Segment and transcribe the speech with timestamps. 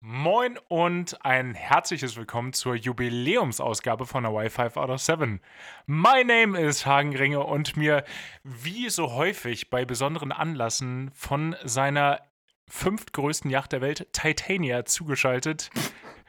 [0.00, 5.40] Moin und ein herzliches Willkommen zur Jubiläumsausgabe von der Wi-Fi out of 7.
[5.86, 8.04] My name is Hagen Ringe und mir
[8.44, 12.20] wie so häufig bei besonderen Anlassen von seiner
[12.68, 15.68] fünftgrößten Yacht der Welt, Titania, zugeschaltet,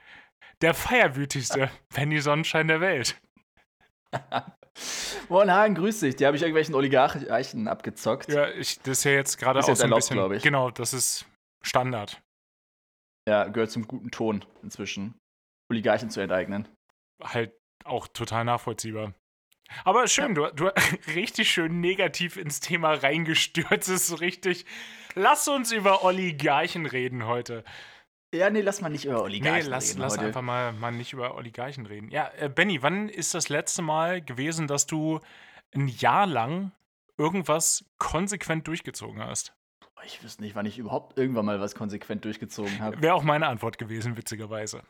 [0.61, 3.21] der feierwütigste Penny Sonnenschein der Welt.
[5.29, 6.15] Moin Hagen, grüß dich.
[6.15, 8.29] Die habe ich irgendwelchen Oligarchen abgezockt.
[8.29, 10.41] Ja, ich, das ist ja jetzt gerade auch so ein erlaubt, bisschen.
[10.41, 11.27] Genau, das ist
[11.61, 12.19] Standard.
[13.29, 15.13] Ja, gehört zum guten Ton inzwischen.
[15.69, 16.67] Oligarchen zu enteignen.
[17.21, 19.13] Halt auch total nachvollziehbar.
[19.83, 20.71] Aber schön, du, du
[21.13, 23.87] richtig schön negativ ins Thema reingestürzt.
[23.87, 24.65] ist so richtig.
[25.13, 27.63] Lass uns über Oligarchen reden heute.
[28.33, 30.25] Ja, nee, lass mal nicht über Oligarchen nee, lass, reden lass heute.
[30.25, 32.09] einfach mal, mal nicht über Oligarchen reden.
[32.09, 35.19] Ja, äh, Benny, wann ist das letzte Mal gewesen, dass du
[35.75, 36.71] ein Jahr lang
[37.15, 39.53] irgendwas konsequent durchgezogen hast?
[40.05, 43.01] Ich wüsste nicht, wann ich überhaupt irgendwann mal was konsequent durchgezogen habe.
[43.01, 44.83] Wäre auch meine Antwort gewesen, witzigerweise.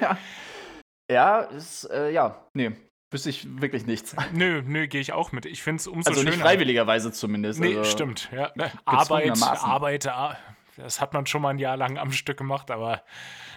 [0.00, 0.18] ja,
[1.10, 2.72] ja, ist, äh, ja, nee,
[3.10, 4.14] wüsste ich wirklich nichts.
[4.32, 5.46] Nö, nö, gehe ich auch mit.
[5.46, 6.32] Ich finde es umso Also schöner.
[6.32, 7.60] nicht freiwilligerweise zumindest.
[7.60, 8.30] Nee, also, stimmt.
[8.32, 8.52] Ja.
[8.84, 9.40] Arbeit.
[9.42, 10.36] Arbeit, ah,
[10.76, 13.02] das hat man schon mal ein Jahr lang am Stück gemacht, aber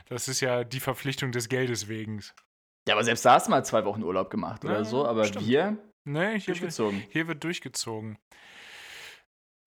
[0.07, 2.21] das ist ja die Verpflichtung des Geldes wegen.
[2.87, 5.05] Ja, aber selbst da hast du mal zwei Wochen Urlaub gemacht Ja, oder so.
[5.05, 5.47] Aber stimmt.
[5.47, 7.03] wir Nee, hier wird, durchgezogen.
[7.11, 8.17] hier wird durchgezogen.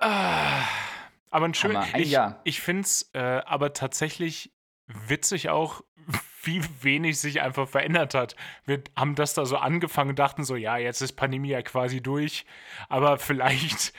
[0.03, 1.77] Aber ein schön.
[1.77, 2.41] Hammer, ein ich Jahr.
[2.45, 4.53] ich finde es äh, aber tatsächlich
[4.87, 5.83] witzig auch,
[6.43, 8.37] wie wenig sich einfach verändert hat.
[8.65, 12.03] Wir haben das da so angefangen und dachten so, ja, jetzt ist Pandemie ja quasi
[12.03, 12.45] durch,
[12.89, 13.93] aber vielleicht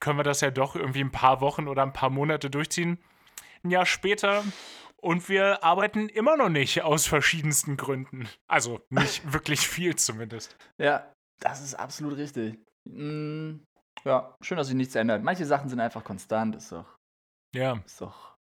[0.00, 2.98] können wir das ja doch irgendwie ein paar Wochen oder ein paar Monate durchziehen.
[3.64, 4.44] Ein Jahr später
[4.96, 8.28] und wir arbeiten immer noch nicht aus verschiedensten Gründen.
[8.46, 10.56] Also nicht wirklich viel zumindest.
[10.78, 12.58] Ja, das ist absolut richtig.
[12.84, 13.58] Mm,
[14.08, 15.22] ja, schön, dass sich nichts ändert.
[15.22, 16.56] Manche Sachen sind einfach konstant.
[16.56, 16.86] Ist doch,
[17.54, 17.80] Ja.
[17.84, 18.34] ist doch,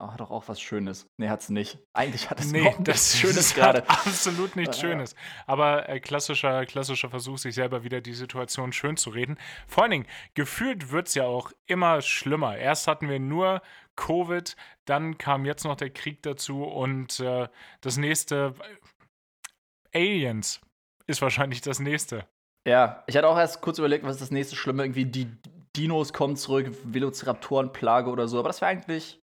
[0.00, 1.06] ah, hat doch auch was Schönes.
[1.18, 1.78] Nee, hat's nicht.
[1.94, 3.88] Eigentlich hat es Nee, überhaupt das nichts Schönes gerade.
[3.88, 4.88] absolut nichts Ja.
[4.88, 5.14] Schönes.
[5.46, 9.38] Aber äh, klassischer, klassischer Versuch, sich selber wieder die Situation schön zu reden.
[9.66, 12.56] Vor allen Dingen, gefühlt wird es ja auch immer schlimmer.
[12.56, 13.62] Erst hatten wir nur
[13.96, 17.48] Covid, dann kam jetzt noch der Krieg dazu und äh,
[17.80, 18.54] das nächste
[19.92, 20.60] äh, Aliens
[21.06, 22.28] ist wahrscheinlich das nächste.
[22.66, 24.84] Ja, ich hatte auch erst kurz überlegt, was ist das nächste Schlimme?
[24.84, 25.30] Irgendwie die
[25.76, 28.38] Dinos kommen zurück, Velociraptorenplage oder so.
[28.38, 29.20] Aber das wäre eigentlich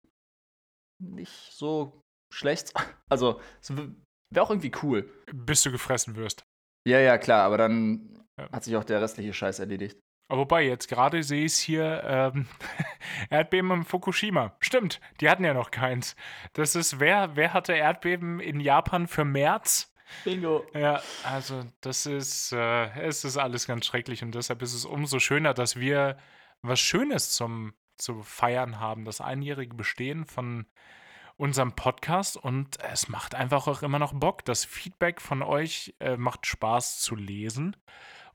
[1.00, 2.72] nicht so schlecht.
[3.08, 5.06] Also, es wäre auch irgendwie cool.
[5.34, 6.44] Bis du gefressen wirst.
[6.88, 8.50] Ja, ja, klar, aber dann Ja.
[8.52, 9.98] hat sich auch der restliche Scheiß erledigt.
[10.30, 12.48] Aber wobei, jetzt gerade sehe ich es hier, ähm,
[13.30, 14.56] Erdbeben in Fukushima.
[14.60, 16.16] Stimmt, die hatten ja noch keins.
[16.54, 19.91] Das ist, wer, wer hatte Erdbeben in Japan für März?
[20.24, 20.64] Bingo.
[20.74, 25.18] Ja, also das ist, äh, es ist alles ganz schrecklich und deshalb ist es umso
[25.18, 26.16] schöner, dass wir
[26.62, 29.04] was Schönes zum, zu feiern haben.
[29.04, 30.66] Das einjährige Bestehen von
[31.36, 34.44] unserem Podcast und es macht einfach auch immer noch Bock.
[34.44, 37.76] Das Feedback von euch äh, macht Spaß zu lesen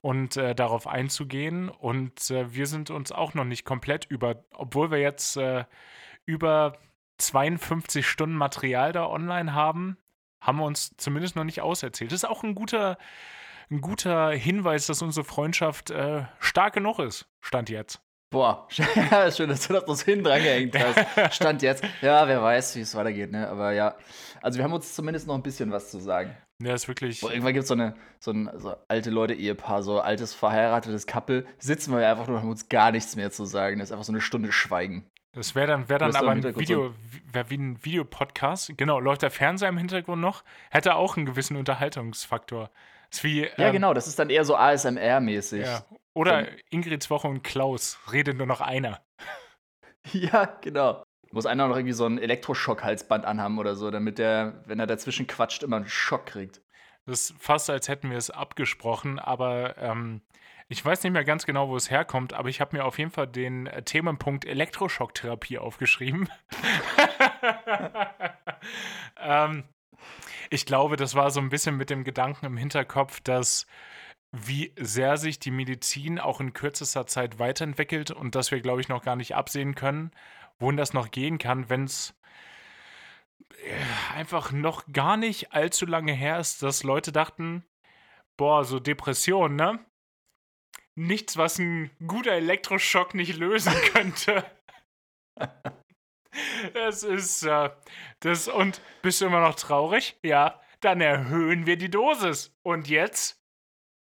[0.01, 1.69] und äh, darauf einzugehen.
[1.69, 5.65] Und äh, wir sind uns auch noch nicht komplett über, obwohl wir jetzt äh,
[6.25, 6.77] über
[7.17, 9.97] 52 Stunden Material da online haben,
[10.41, 12.11] haben wir uns zumindest noch nicht auserzählt.
[12.11, 12.97] Das ist auch ein guter,
[13.69, 17.27] ein guter Hinweis, dass unsere Freundschaft äh, stark genug ist.
[17.41, 18.01] Stand jetzt.
[18.29, 18.85] Boah, schön,
[19.49, 21.35] dass du das noch hinten drangehängt hast.
[21.35, 21.83] Stand jetzt.
[22.01, 23.47] Ja, wer weiß, wie es weitergeht, ne?
[23.47, 23.95] Aber ja.
[24.41, 26.35] Also wir haben uns zumindest noch ein bisschen was zu sagen.
[26.61, 27.21] Ja, ist wirklich.
[27.21, 31.45] Boah, irgendwann gibt es so eine so ein so alte Leute-Ehepaar, so altes verheiratetes Couple,
[31.59, 33.79] sitzen wir einfach nur und haben uns gar nichts mehr zu sagen.
[33.79, 35.09] Das ist einfach so eine Stunde Schweigen.
[35.37, 36.95] Das wäre dann, wär dann aber ein Video,
[37.31, 38.75] wär wie ein Videopodcast.
[38.75, 40.43] Genau, läuft der Fernseher im Hintergrund noch?
[40.71, 42.71] Hätte auch einen gewissen Unterhaltungsfaktor.
[43.11, 43.41] Ist wie.
[43.43, 45.61] Ja, ähm, genau, das ist dann eher so ASMR-mäßig.
[45.63, 45.85] Ja.
[46.15, 47.99] Oder Dann- Ingrids Woche und Klaus.
[48.11, 48.99] Redet nur noch einer.
[50.13, 51.03] Ja, genau.
[51.31, 55.27] Muss einer noch irgendwie so ein Elektroschock-Halsband anhaben oder so, damit der, wenn er dazwischen
[55.27, 56.61] quatscht, immer einen Schock kriegt.
[57.05, 60.21] Das ist fast, als hätten wir es abgesprochen, aber ähm,
[60.69, 63.11] ich weiß nicht mehr ganz genau, wo es herkommt, aber ich habe mir auf jeden
[63.11, 66.29] Fall den äh, Themenpunkt Elektroschocktherapie aufgeschrieben.
[69.17, 69.63] ähm,
[70.49, 73.65] ich glaube, das war so ein bisschen mit dem Gedanken im Hinterkopf, dass
[74.31, 78.89] wie sehr sich die Medizin auch in kürzester Zeit weiterentwickelt und dass wir, glaube ich,
[78.89, 80.11] noch gar nicht absehen können,
[80.59, 82.13] wohin das noch gehen kann, wenn es
[84.15, 87.63] einfach noch gar nicht allzu lange her ist, dass Leute dachten,
[88.35, 89.79] boah, so Depression, ne?
[90.97, 94.43] Nichts, was ein guter Elektroschock nicht lösen könnte.
[96.73, 97.69] Das ist, äh,
[98.21, 100.17] das, und bist du immer noch traurig?
[100.23, 102.51] Ja, dann erhöhen wir die Dosis.
[102.63, 103.39] Und jetzt?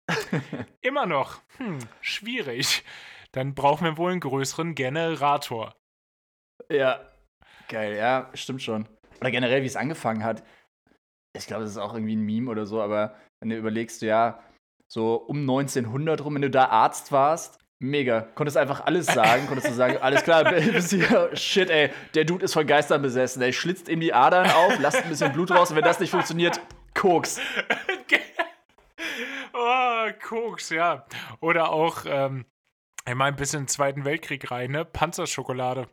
[0.81, 1.41] immer noch.
[1.57, 2.83] Hm, schwierig.
[3.31, 5.73] Dann brauchen wir wohl einen größeren Generator.
[6.69, 7.09] Ja.
[7.69, 8.85] Geil, ja, stimmt schon.
[9.21, 10.43] oder generell, wie es angefangen hat.
[11.37, 14.43] Ich glaube, das ist auch irgendwie ein Meme oder so, aber wenn du überlegst, ja,
[14.91, 18.27] so um 1900 rum, wenn du da Arzt warst, mega.
[18.35, 22.43] Konntest einfach alles sagen, konntest du sagen, alles klar, bist hier, shit, ey, der Dude
[22.43, 25.69] ist von Geistern besessen, ey, schlitzt ihm die Adern auf, lasst ein bisschen Blut raus
[25.69, 26.59] und wenn das nicht funktioniert,
[26.93, 27.39] Koks.
[29.53, 31.05] oh, Koks, ja.
[31.39, 32.43] Oder auch, ähm,
[33.07, 34.83] ich meine, ein bisschen in den Zweiten Weltkrieg rein, ne?
[34.83, 35.87] Panzerschokolade.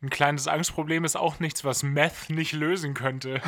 [0.00, 3.42] Ein kleines Angstproblem ist auch nichts, was Meth nicht lösen könnte.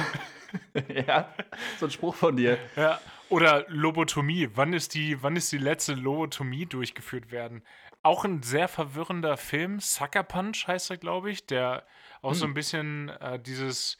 [1.07, 1.33] ja,
[1.79, 2.59] so ein Spruch von dir.
[2.77, 3.01] Ja.
[3.31, 4.49] Oder Lobotomie.
[4.55, 7.63] Wann ist die, wann ist die letzte Lobotomie durchgeführt werden?
[8.03, 9.79] Auch ein sehr verwirrender Film.
[9.79, 11.87] Sucker Punch heißt er, glaube ich, der
[12.23, 12.39] auch hm.
[12.39, 13.99] so ein bisschen äh, dieses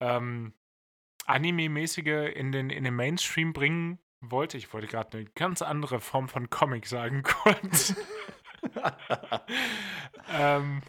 [0.00, 0.54] ähm,
[1.26, 4.56] Anime-mäßige in den, in den Mainstream bringen wollte.
[4.56, 7.94] Ich wollte gerade eine ganz andere Form von Comic sagen kurz.
[10.32, 10.80] ähm,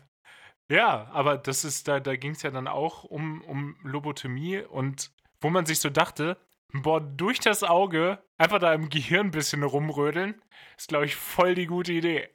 [0.70, 5.12] ja, aber das ist, da, da ging es ja dann auch um, um Lobotomie und
[5.42, 6.38] wo man sich so dachte,
[6.74, 10.42] boah, durch das Auge einfach da im Gehirn ein bisschen rumrödeln,
[10.78, 12.30] ist, glaube ich, voll die gute Idee.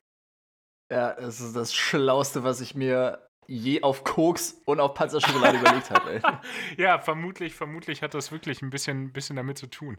[0.91, 5.91] Ja, das ist das Schlauste, was ich mir je auf Koks und auf Panzerschokolade überlegt
[5.91, 6.21] habe.
[6.79, 9.99] Ja, vermutlich, vermutlich hat das wirklich ein bisschen, bisschen damit zu tun.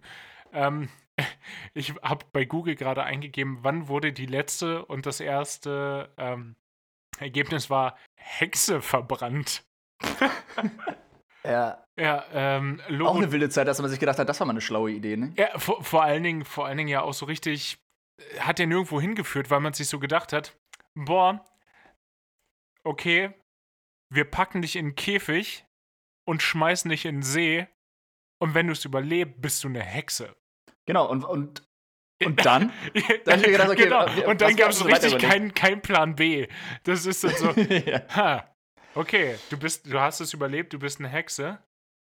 [0.52, 0.90] Ähm,
[1.74, 6.56] ich habe bei Google gerade eingegeben, wann wurde die letzte und das erste ähm,
[7.20, 9.64] Ergebnis war Hexe verbrannt.
[11.46, 11.86] ja.
[11.98, 14.52] Ja, ähm, Logo Auch eine wilde Zeit, dass man sich gedacht hat, das war mal
[14.52, 15.34] eine schlaue Idee, ne?
[15.38, 17.78] Ja, vor, vor allen Dingen, vor allen Dingen ja auch so richtig,
[18.40, 20.58] hat ja nirgendwo hingeführt, weil man sich so gedacht hat,
[20.94, 21.46] boah,
[22.84, 23.34] okay,
[24.14, 25.66] wir packen dich in einen Käfig
[26.28, 27.68] und schmeißen dich in den See
[28.42, 30.36] und wenn du es überlebst, bist du eine Hexe.
[30.86, 31.64] Genau, und, und,
[32.24, 32.72] und dann?
[33.26, 34.30] dann gedacht, okay, genau.
[34.30, 36.48] und dann gab es richtig keinen kein Plan B.
[36.84, 38.02] Das ist dann so, ja.
[38.10, 38.55] ha,
[38.96, 41.60] okay, du, bist, du hast es überlebt, du bist eine Hexe,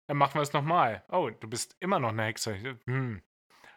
[0.07, 1.03] dann machen wir es nochmal.
[1.09, 2.79] Oh, du bist immer noch eine Hexe.
[2.85, 3.21] Hm.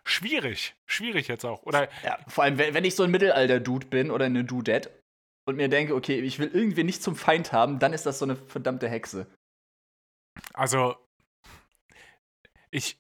[0.04, 1.62] Schwierig, schwierig jetzt auch.
[1.64, 4.90] Oder ja, vor allem, wenn ich so ein Mittelalter-Dude bin oder eine Dudette
[5.46, 8.24] und mir denke, okay, ich will irgendwie nicht zum Feind haben, dann ist das so
[8.24, 9.26] eine verdammte Hexe.
[10.54, 10.96] Also,
[12.70, 12.99] ich.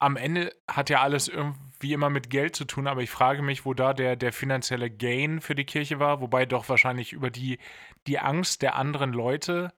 [0.00, 3.64] Am Ende hat ja alles irgendwie immer mit Geld zu tun, aber ich frage mich,
[3.64, 7.58] wo da der, der finanzielle Gain für die Kirche war, wobei doch wahrscheinlich über die,
[8.06, 9.72] die Angst der anderen Leute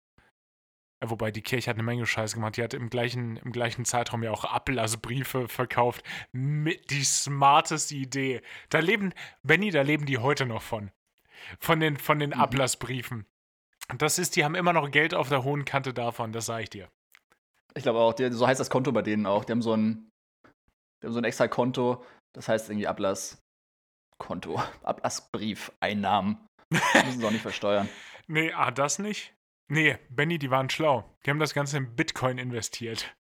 [1.05, 2.57] Wobei die Kirche hat eine Menge Scheiß gemacht.
[2.57, 6.05] Die hat im gleichen, im gleichen Zeitraum ja auch Ablassbriefe verkauft.
[6.31, 8.41] Mit die smarteste Idee.
[8.69, 10.93] Da leben, Benny, da leben die heute noch von.
[11.59, 12.41] Von den, von den mhm.
[12.41, 13.27] Ablassbriefen.
[13.99, 16.71] Das ist, die haben immer noch Geld auf der hohen Kante davon, das sage ich
[16.71, 16.89] dir.
[17.75, 19.45] Ich glaube auch, so heißt das Konto bei denen auch.
[19.45, 20.12] Die haben so ein,
[21.03, 26.39] die haben so ein extra Konto, das heißt irgendwie Ablasskonto, Ablassbrief, Einnahmen.
[26.71, 27.89] müssen sie auch nicht versteuern.
[28.29, 29.35] Nee, ah, das nicht?
[29.69, 31.05] Nee, Benny, die waren schlau.
[31.27, 33.15] Die haben das Ganze in Bitcoin investiert.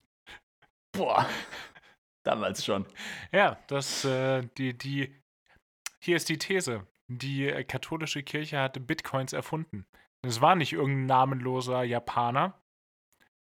[0.93, 1.27] Boah.
[2.23, 2.87] Damals schon.
[3.33, 5.19] Ja, das, äh, die, die,
[6.03, 6.87] hier ist die These.
[7.09, 9.87] Die äh, katholische Kirche hatte Bitcoins erfunden.
[10.23, 12.60] Es war nicht irgendein namenloser Japaner.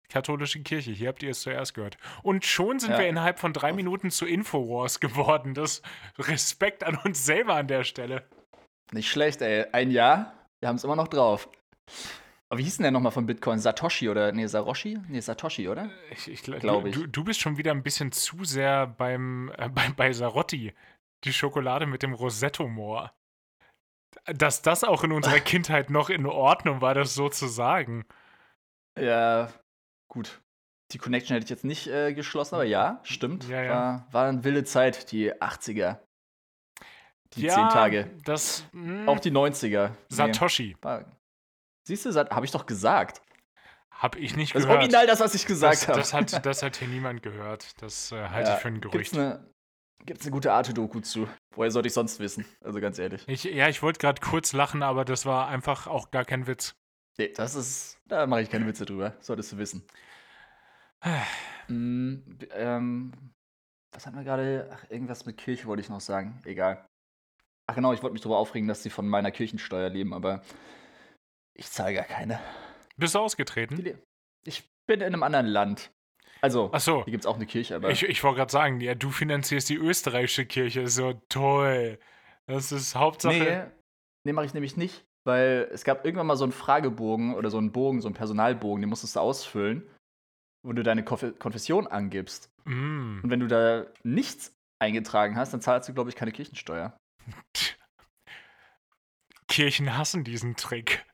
[0.10, 1.98] Katholische Kirche, hier habt ihr es zuerst gehört.
[2.22, 3.00] Und schon sind ja.
[3.00, 5.54] wir innerhalb von drei Minuten zu Infowars geworden.
[5.54, 5.82] Das
[6.20, 8.24] Respekt an uns selber an der Stelle.
[8.92, 9.66] Nicht schlecht, ey.
[9.72, 11.50] Ein Jahr, wir haben es immer noch drauf.
[12.50, 13.58] Aber wie hieß denn der nochmal von Bitcoin?
[13.58, 14.32] Satoshi oder?
[14.32, 15.00] Nee, Saroshi?
[15.08, 15.90] Nee, Satoshi, oder?
[16.12, 16.96] Ich, ich glaube ich.
[16.96, 20.74] Du, du, bist schon wieder ein bisschen zu sehr beim, äh, bei, bei Sarotti.
[21.24, 23.12] Die Schokolade mit dem Rosetto-Moor.
[24.26, 28.06] Dass das auch in unserer Kindheit noch in Ordnung war, das so zu sagen.
[29.00, 29.52] Ja,
[30.14, 30.42] gut.
[30.92, 33.48] Die Connection hätte ich jetzt nicht äh, geschlossen, aber ja, stimmt.
[33.50, 33.72] Ja, ja.
[33.72, 35.98] War, war eine wilde Zeit, die 80er.
[37.34, 38.12] Die ja, 10 Tage.
[38.24, 39.92] Das, mh, auch die 90er.
[40.10, 40.78] Satoshi.
[40.84, 41.06] Nee,
[41.86, 43.22] Siehst du, habe ich doch gesagt.
[43.92, 44.78] Habe ich nicht das gehört.
[44.78, 46.00] Das original das, was ich gesagt habe.
[46.00, 47.82] Das hat, das hat hier niemand gehört.
[47.82, 49.12] Das äh, halte ja, ich für ein Gerücht.
[49.12, 49.52] Gibt's eine,
[50.06, 51.28] gibt's eine gute Arte-Doku zu.
[51.56, 52.46] Woher sollte ich sonst wissen?
[52.64, 53.24] Also ganz ehrlich.
[53.28, 56.76] Ich, ja, ich wollte gerade kurz lachen, aber das war einfach auch gar kein Witz.
[57.18, 58.00] Nee, das ist.
[58.08, 59.16] Da mache ich keine Witze drüber.
[59.20, 59.84] Solltest du wissen.
[61.68, 62.16] mm,
[62.52, 63.14] ähm,
[63.92, 64.70] was hatten wir gerade?
[64.74, 66.42] Ach, irgendwas mit Kirche wollte ich noch sagen.
[66.46, 66.86] Egal.
[67.68, 70.42] Ach genau, ich wollte mich darüber aufregen, dass sie von meiner Kirchensteuer leben, aber
[71.54, 72.40] ich zahle gar keine.
[72.98, 74.00] Bist du ausgetreten?
[74.46, 75.92] Ich bin in einem anderen Land.
[76.42, 77.06] Also, Ach so.
[77.06, 77.90] hier gibt es auch eine Kirche, aber.
[77.90, 80.88] Ich, ich wollte gerade sagen, ja, du finanzierst die österreichische Kirche.
[80.88, 82.00] So toll.
[82.48, 83.34] Das ist Hauptsache.
[83.34, 83.72] Nee,
[84.26, 87.58] nee mache ich nämlich nicht, weil es gab irgendwann mal so einen Fragebogen oder so
[87.58, 89.90] einen Bogen, so einen Personalbogen, den musstest du ausfüllen,
[90.66, 92.50] wo du deine Konfession angibst.
[92.66, 93.22] Mm.
[93.24, 96.98] Und wenn du da nichts eingetragen hast, dann zahlst du, glaube ich, keine Kirchensteuer.
[99.48, 101.06] Kirchen hassen diesen Trick.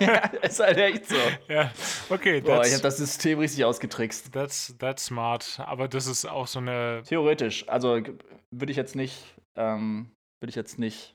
[0.00, 1.16] ja, ist halt echt so.
[1.48, 1.72] Ja,
[2.10, 4.32] okay, Boah, ich habe das System richtig ausgetrickst.
[4.32, 5.60] that's, that's smart.
[5.60, 7.02] Aber das ist auch so eine.
[7.06, 7.68] Theoretisch.
[7.68, 8.02] Also
[8.50, 11.14] würde ich jetzt nicht, ähm, würde ich jetzt nicht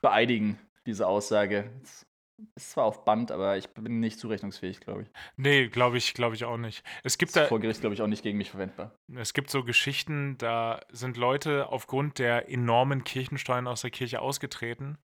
[0.00, 1.70] beeidigen, diese Aussage.
[1.84, 2.06] Es
[2.54, 5.08] Ist zwar auf Band, aber ich bin nicht zurechnungsfähig, glaube ich.
[5.36, 6.84] Nee, glaube ich, glaube ich auch nicht.
[7.02, 7.46] Es gibt Ist da.
[7.46, 8.92] vor Gericht, glaube ich, auch nicht gegen mich verwendbar.
[9.14, 14.98] Es gibt so Geschichten, da sind Leute aufgrund der enormen Kirchensteuern aus der Kirche ausgetreten,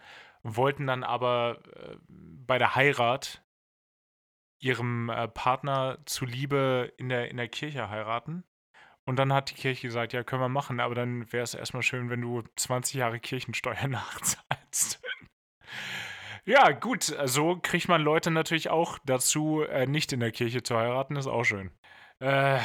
[0.43, 3.43] wollten dann aber äh, bei der Heirat
[4.61, 8.45] ihrem äh, Partner zuliebe in der, in der Kirche heiraten.
[9.05, 11.83] Und dann hat die Kirche gesagt, ja, können wir machen, aber dann wäre es erstmal
[11.83, 15.01] schön, wenn du 20 Jahre Kirchensteuer nachzahlst.
[16.45, 20.77] Ja, gut, so kriegt man Leute natürlich auch dazu, äh, nicht in der Kirche zu
[20.77, 21.71] heiraten, ist auch schön.
[22.21, 22.59] Äh,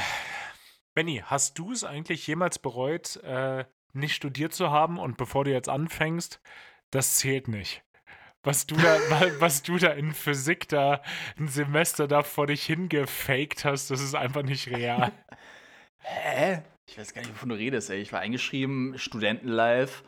[0.96, 5.52] Benny, hast du es eigentlich jemals bereut, äh, nicht studiert zu haben und bevor du
[5.52, 6.40] jetzt anfängst,
[6.92, 7.84] das zählt nicht?
[8.44, 11.02] Was du da, wa- was du da in Physik da
[11.40, 15.12] ein Semester da vor dich hingefaked hast, das ist einfach nicht real.
[16.00, 16.62] Hä?
[16.88, 18.00] Ich weiß gar nicht, wovon du redest, ey.
[18.02, 20.04] Ich war eingeschrieben, Studentenlife,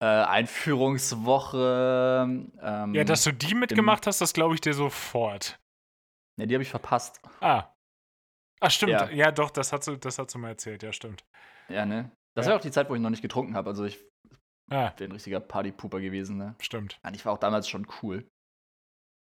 [0.00, 2.26] äh, Einführungswoche.
[2.60, 5.58] Ähm, ja, dass du die mitgemacht hast, das glaube ich dir sofort.
[6.38, 7.20] Ne, die habe ich verpasst.
[7.40, 7.72] Ah.
[8.60, 8.92] Ach, stimmt.
[8.92, 9.32] Ja, Ja.
[9.32, 11.24] doch, das hat, sie, das hat sie mal erzählt, ja, stimmt.
[11.68, 12.10] Ja, ne?
[12.34, 12.52] Das Ja.
[12.52, 13.70] war auch die Zeit, wo ich noch nicht getrunken habe.
[13.70, 13.98] Also ich
[14.68, 16.56] Ah, wäre ein richtiger Partypooper gewesen, ne?
[16.60, 16.98] stimmt.
[17.04, 18.28] Nein, ich war auch damals schon cool.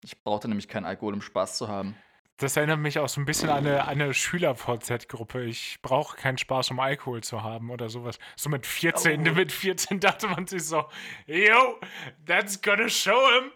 [0.04, 1.96] Ich brauchte nämlich keinen Alkohol, um Spaß zu haben.
[2.40, 5.44] Das erinnert mich auch so ein bisschen an eine, eine Schüler-VZ-Gruppe.
[5.44, 8.18] Ich brauche keinen Spaß, um Alkohol zu haben oder sowas.
[8.34, 9.32] So mit 14, Oh.
[9.34, 10.86] mit 14 dachte man sich so,
[11.26, 11.78] yo,
[12.24, 13.52] that's gonna show him.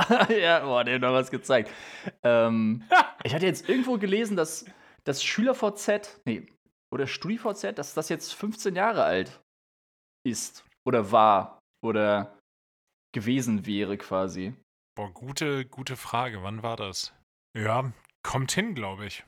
[0.36, 1.70] ja, boah, der hat noch was gezeigt.
[2.24, 2.82] Ähm,
[3.22, 4.64] ich hatte jetzt irgendwo gelesen, dass
[5.04, 6.46] das Schüler-VZ, nee,
[6.92, 9.40] oder Studi-VZ, dass das jetzt 15 Jahre alt
[10.26, 10.64] ist.
[10.84, 11.60] Oder war.
[11.84, 12.36] Oder
[13.14, 14.54] gewesen wäre quasi.
[14.96, 16.42] Boah, gute, gute Frage.
[16.42, 17.14] Wann war das?
[17.56, 17.92] Ja,
[18.22, 19.24] kommt hin, glaube ich.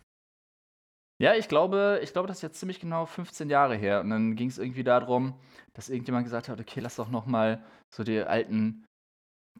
[1.20, 4.00] Ja, ich glaube, ich glaube, das ist jetzt ziemlich genau 15 Jahre her.
[4.00, 5.38] Und dann ging es irgendwie darum,
[5.72, 7.64] dass irgendjemand gesagt hat, okay, lass doch noch mal
[7.94, 8.84] so die alten,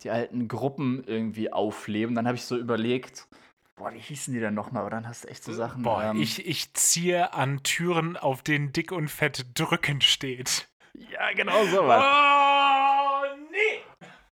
[0.03, 2.15] die alten Gruppen irgendwie aufleben.
[2.17, 3.29] Dann habe ich so überlegt,
[3.77, 4.81] boah, wie hießen die denn noch mal?
[4.81, 5.83] Aber dann hast du echt so Sachen.
[5.83, 10.69] Boah, ähm, ich, ich ziehe an Türen, auf denen dick und fett drücken steht.
[10.95, 12.03] ja, genau sowas.
[12.03, 13.04] Oh, nee.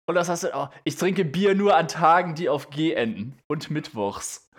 [0.09, 0.71] Und das hast du auch.
[0.85, 3.39] Ich trinke Bier nur an Tagen, die auf G enden.
[3.47, 4.51] Und mittwochs.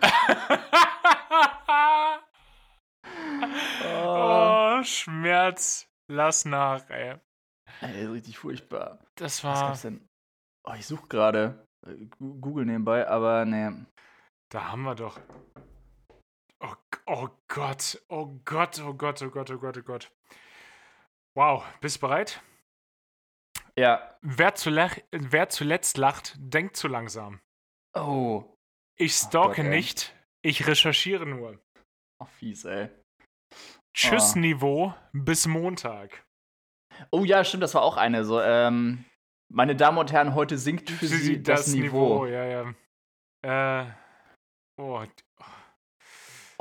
[3.82, 4.78] Oh.
[4.78, 5.88] oh, Schmerz.
[6.08, 7.16] Lass nach, ey.
[7.80, 8.98] Ey, richtig furchtbar.
[9.16, 9.68] Das Was war.
[9.68, 10.06] gab's denn?
[10.64, 11.66] Oh, ich suche gerade.
[11.86, 13.86] äh, Google nebenbei, aber ne.
[14.50, 15.18] Da haben wir doch.
[16.60, 16.74] Oh,
[17.06, 20.12] oh Gott, oh Gott, oh Gott, oh Gott, oh Gott, oh Gott.
[21.34, 22.42] Wow, bist du bereit?
[23.78, 24.16] Ja.
[24.22, 27.40] Wer, zulech- wer zuletzt lacht, denkt zu langsam.
[27.96, 28.44] Oh.
[28.98, 31.58] Ich Ach stalke Gott, nicht, ich recherchiere nur.
[32.22, 32.88] Oh, fies, ey.
[33.96, 34.38] Tschüss, Oh.
[34.38, 36.24] Niveau, bis Montag.
[37.10, 38.24] Oh ja, stimmt, das war auch eine.
[38.24, 39.04] So, ähm,
[39.52, 42.26] meine Damen und Herren, heute sinkt für Sie das, Niveau.
[42.26, 43.82] ja, ja.
[43.82, 43.90] Äh,
[44.80, 45.04] oh,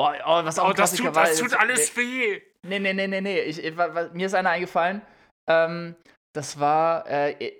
[0.01, 2.41] Oh, oh, was auch oh das, tut, das tut alles weh.
[2.65, 3.41] Nee, nee, nee, nee, nee.
[3.41, 5.01] Ich, ich, mir ist einer eingefallen.
[5.49, 5.93] Ähm,
[6.33, 7.53] das war, äh,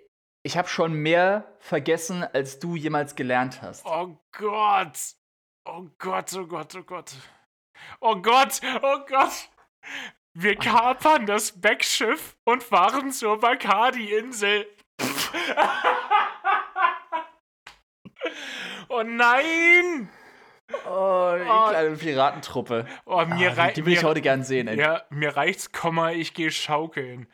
[0.44, 3.86] ich habe schon mehr vergessen, als du jemals gelernt hast.
[3.86, 4.98] Oh Gott.
[5.66, 7.12] Oh Gott, oh Gott, oh Gott.
[8.00, 9.50] Oh Gott, oh Gott.
[10.34, 14.68] Wir kapern das Backschiff und fahren zur Bacardi-Insel.
[18.90, 20.10] oh nein!
[20.88, 21.70] Oh, die Oh.
[21.70, 22.86] kleine Piratentruppe.
[23.06, 24.78] Oh, mir ah, die, die will ich heute gern sehen, ey.
[24.78, 27.28] Ja, mir reicht's, Komma, ich gehe schaukeln.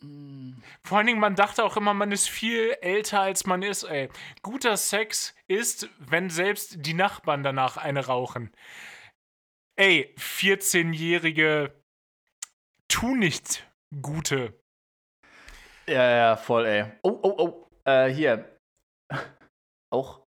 [0.00, 0.54] Mm.
[0.84, 4.08] Vor allen Dingen, man dachte auch immer, man ist viel älter, als man ist, ey.
[4.42, 8.50] Guter Sex ist, wenn selbst die Nachbarn danach eine rauchen.
[9.76, 11.72] Ey, 14-jährige
[12.88, 13.66] tu nicht
[14.00, 14.58] Gute.
[15.86, 16.84] Ja, ja, voll, ey.
[17.02, 17.68] Oh, oh, oh.
[17.84, 18.58] Äh, hier.
[19.90, 20.24] Auch.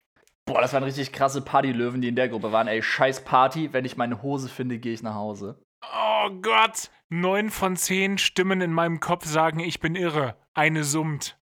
[0.47, 2.83] Boah, das waren richtig krasse Partylöwen, die in der Gruppe waren, ey.
[2.83, 3.73] Scheiß Party.
[3.73, 5.63] Wenn ich meine Hose finde, gehe ich nach Hause.
[5.93, 6.91] Oh Gott!
[7.11, 10.37] Neun von zehn Stimmen in meinem Kopf sagen, ich bin irre.
[10.55, 11.39] Eine summt.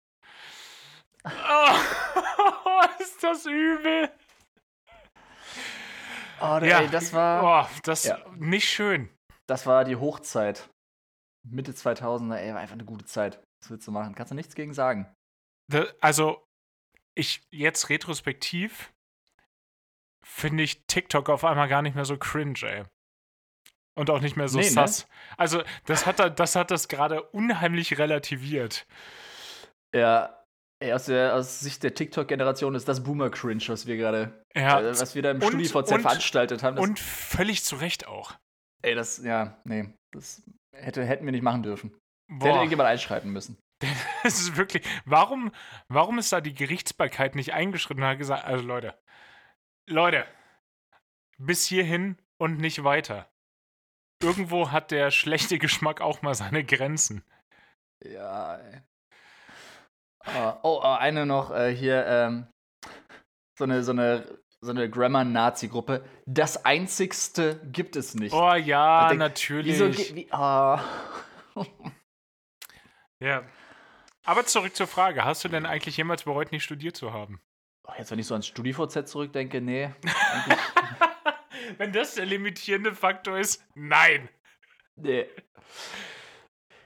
[1.25, 1.29] Oh,
[2.99, 4.09] ist das übel.
[6.39, 8.19] Oh, Ja, ey, das war, Oh, das Ja.
[8.35, 9.09] nicht schön.
[9.47, 10.69] das war die Hochzeit.
[11.43, 13.41] Mitte 2000er, ey, war einfach eine gute Zeit.
[13.61, 14.13] Was willst du machen?
[14.15, 15.11] Kannst du nichts gegen sagen.
[16.01, 16.45] Also,
[17.15, 18.93] ich jetzt retrospektiv
[20.23, 22.83] finde ich TikTok auf einmal gar nicht mehr so cringe, ey.
[23.97, 24.71] Und auch nicht mehr so Nee, ne?
[24.71, 25.07] sass.
[25.37, 28.85] Also, das hat, da- das hat das gerade unheimlich relativiert.
[29.93, 30.33] Ja,
[30.79, 34.89] Ey, aus, der, aus Sicht der TikTok-Generation ist das Boomer-Cringe, was wir gerade, Ja, äh,
[34.91, 36.77] was wir da im und- StudiVZ und- veranstaltet haben.
[36.77, 38.35] Und völlig zu Recht auch.
[38.83, 40.43] ey, das, ja, nee, das
[40.75, 41.89] hätte, hätten wir nicht machen dürfen.
[42.29, 43.57] Da hätte Boah, irgendjemand einschreiten müssen.
[44.23, 44.83] das ist wirklich.
[45.05, 45.51] Warum,
[45.87, 48.93] warum ist da die Gerichtsbarkeit nicht eingeschritten und hat gesagt, also Leute,
[49.89, 50.25] Leute,
[51.39, 53.27] bis hierhin und nicht weiter.
[54.21, 57.23] Irgendwo hat der schlechte Geschmack auch mal seine Grenzen.
[58.03, 58.81] Ja, ey.
[60.25, 62.47] Ah, oh, oh, eine noch äh, hier, ähm,
[63.57, 66.03] so eine, so eine, so eine Grammar-Nazi-Gruppe.
[66.25, 68.33] Das einzigste gibt es nicht.
[68.33, 69.79] Oh ja, denk, natürlich.
[69.79, 70.83] Wieso, wie, ah.
[73.19, 73.43] Ja.
[74.25, 77.41] Aber zurück zur Frage: Hast du denn eigentlich jemals bereut, nicht studiert zu haben?
[77.87, 79.93] Oh, jetzt, wenn ich so ans StudiVZ zurückdenke, nee.
[81.77, 84.29] Wenn das der limitierende Faktor ist, nein.
[84.95, 85.27] nee.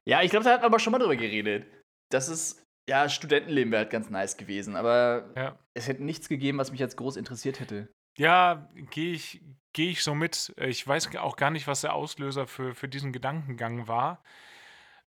[0.05, 1.67] Ja, ich glaube, da hatten wir aber schon mal drüber geredet.
[2.09, 5.59] Das ist, ja, Studentenleben wäre halt ganz nice gewesen, aber Ja.
[5.73, 7.87] es hätte nichts gegeben, was mich jetzt groß interessiert hätte.
[8.17, 9.41] Ja, gehe ich,
[9.73, 10.53] geh ich so mit.
[10.57, 14.23] Ich weiß auch gar nicht, was der Auslöser für, für diesen Gedankengang war.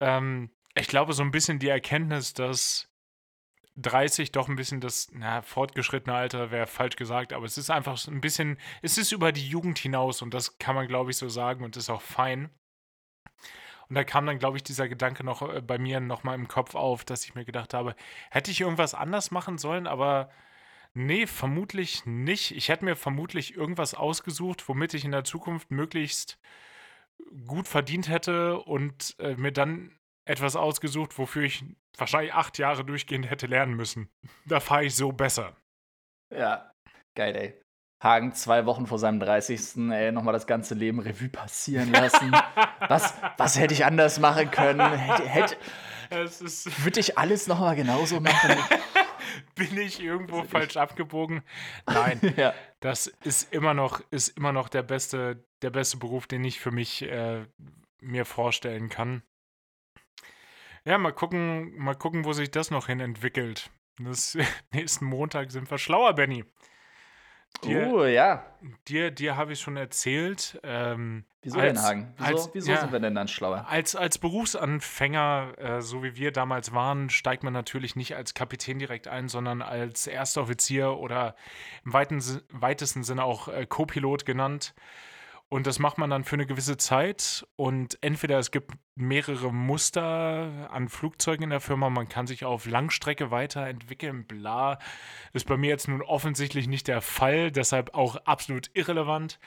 [0.01, 2.89] Ähm, ich glaube, so ein bisschen die Erkenntnis, dass
[3.77, 8.07] 30 doch ein bisschen das, na, fortgeschrittene Alter wäre falsch gesagt, aber es ist einfach
[8.07, 11.29] ein bisschen, es ist über die Jugend hinaus und das kann man, glaube ich, so
[11.29, 12.51] sagen und ist auch fein.
[13.89, 16.75] Und da kam dann, glaube ich, dieser Gedanke noch äh, bei mir nochmal im Kopf
[16.75, 17.95] auf, dass ich mir gedacht habe,
[18.31, 20.31] hätte ich irgendwas anders machen sollen, aber
[20.97, 22.53] Nee, vermutlich nicht.
[22.53, 26.39] Ich hätte mir vermutlich irgendwas ausgesucht, womit ich in der Zukunft möglichst
[27.47, 29.91] gut verdient hätte und äh, mir dann
[30.25, 31.65] etwas ausgesucht, wofür ich
[31.97, 34.09] wahrscheinlich acht Jahre durchgehend hätte lernen müssen.
[34.47, 35.57] Da fahre ich so besser.
[36.35, 36.73] Ja,
[37.15, 37.61] geil, ey.
[38.03, 39.91] Hagen zwei Wochen vor seinem 30.
[39.91, 42.33] Ey, nochmal das ganze Leben Revue passieren lassen.
[42.89, 44.81] was, was hätte ich anders machen können?
[44.93, 45.57] Hätte, hätte,
[46.11, 48.57] würde ich alles nochmal genauso machen?
[49.55, 51.43] bin ich irgendwo falsch abgebogen?
[51.87, 52.55] Nein, ja.
[52.81, 56.71] das ist immer noch, ist immer noch der beste, der beste Beruf, den ich für
[56.71, 57.47] mich äh,
[58.01, 59.23] mir vorstellen kann.
[60.85, 63.71] Ja, mal gucken, mal gucken, wo sich das noch hin entwickelt.
[63.99, 64.37] Das,
[64.73, 66.45] nächsten Montag sind wir schlauer, Benny.
[67.63, 68.45] Dir, Uh, ja.
[68.89, 70.59] dir, dir habe ich schon erzählt.
[70.65, 72.15] Ähm, Wieso als- denn, Hagen?
[72.17, 72.81] Wieso, als- wieso ja.
[72.81, 73.65] sind wir denn dann schlauer?
[73.69, 78.79] Als, als Berufsanfänger, äh, so wie wir damals waren, steigt man natürlich nicht als Kapitän
[78.81, 81.37] direkt ein, sondern als erster Offizier oder
[81.85, 82.21] im weiten,
[82.51, 84.75] weitesten Sinne auch äh, Co-Pilot genannt.
[85.49, 87.47] Und das macht man dann für eine gewisse Zeit.
[87.57, 92.67] Und entweder es gibt mehrere Muster an Flugzeugen in der Firma, man kann sich auf
[92.67, 94.79] Langstrecke weiterentwickeln, bla.
[95.33, 99.39] Ist bei mir jetzt nun offensichtlich nicht der Fall, deshalb auch absolut irrelevant.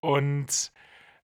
[0.00, 0.72] Und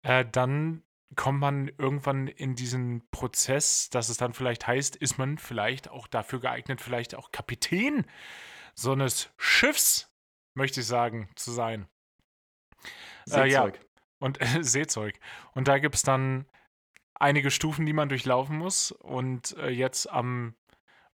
[0.02, 0.84] äh, dann
[1.16, 6.08] kommt man irgendwann in diesen Prozess, dass es dann vielleicht heißt, ist man vielleicht auch
[6.08, 8.06] dafür geeignet, vielleicht auch Kapitän
[8.76, 10.12] so eines Schiffs,
[10.54, 11.88] möchte ich sagen, zu sein.
[13.32, 13.72] Äh, ja.
[14.20, 15.20] Und äh, Seezeug.
[15.54, 16.46] Und da gibt es dann
[17.16, 18.92] einige Stufen, die man durchlaufen muss.
[18.92, 20.56] Und äh, jetzt am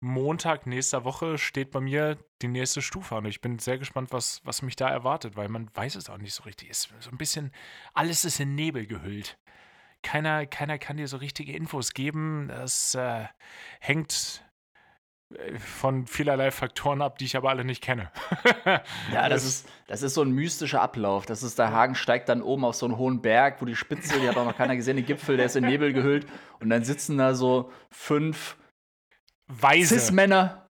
[0.01, 3.27] Montag nächster Woche steht bei mir die nächste Stufe an.
[3.27, 6.35] Ich bin sehr gespannt, was, was mich da erwartet, weil man weiß es auch nicht
[6.35, 6.71] so richtig.
[6.71, 7.53] Ist so ein bisschen,
[7.93, 9.39] alles ist in Nebel gehüllt.
[10.03, 12.49] Keiner, keiner kann dir so richtige Infos geben.
[12.49, 13.27] Das äh,
[13.81, 14.43] hängt
[15.59, 18.11] von vielerlei Faktoren ab, die ich aber alle nicht kenne.
[19.13, 21.27] Ja, das ist, das ist so ein mystischer Ablauf.
[21.27, 24.19] Das ist, der Hagen steigt dann oben auf so einen hohen Berg, wo die Spitze,
[24.21, 26.27] die hat auch noch keiner gesehen, den Gipfel, der ist in Nebel gehüllt.
[26.61, 28.57] Und dann sitzen da so fünf
[29.47, 29.99] Weise.
[29.99, 30.69] Cis-Männer.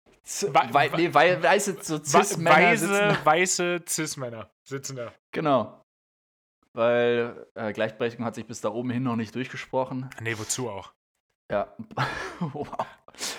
[0.52, 5.12] Wei- nee, wei- weiße so Cis-Männer Weise, weiße Cis-Männer sitzen da.
[5.32, 5.82] Genau.
[6.74, 10.10] Weil äh, Gleichberechtigung hat sich bis da oben hin noch nicht durchgesprochen.
[10.20, 10.92] Nee, wozu auch?
[11.50, 11.74] Ja.
[12.40, 12.68] wow.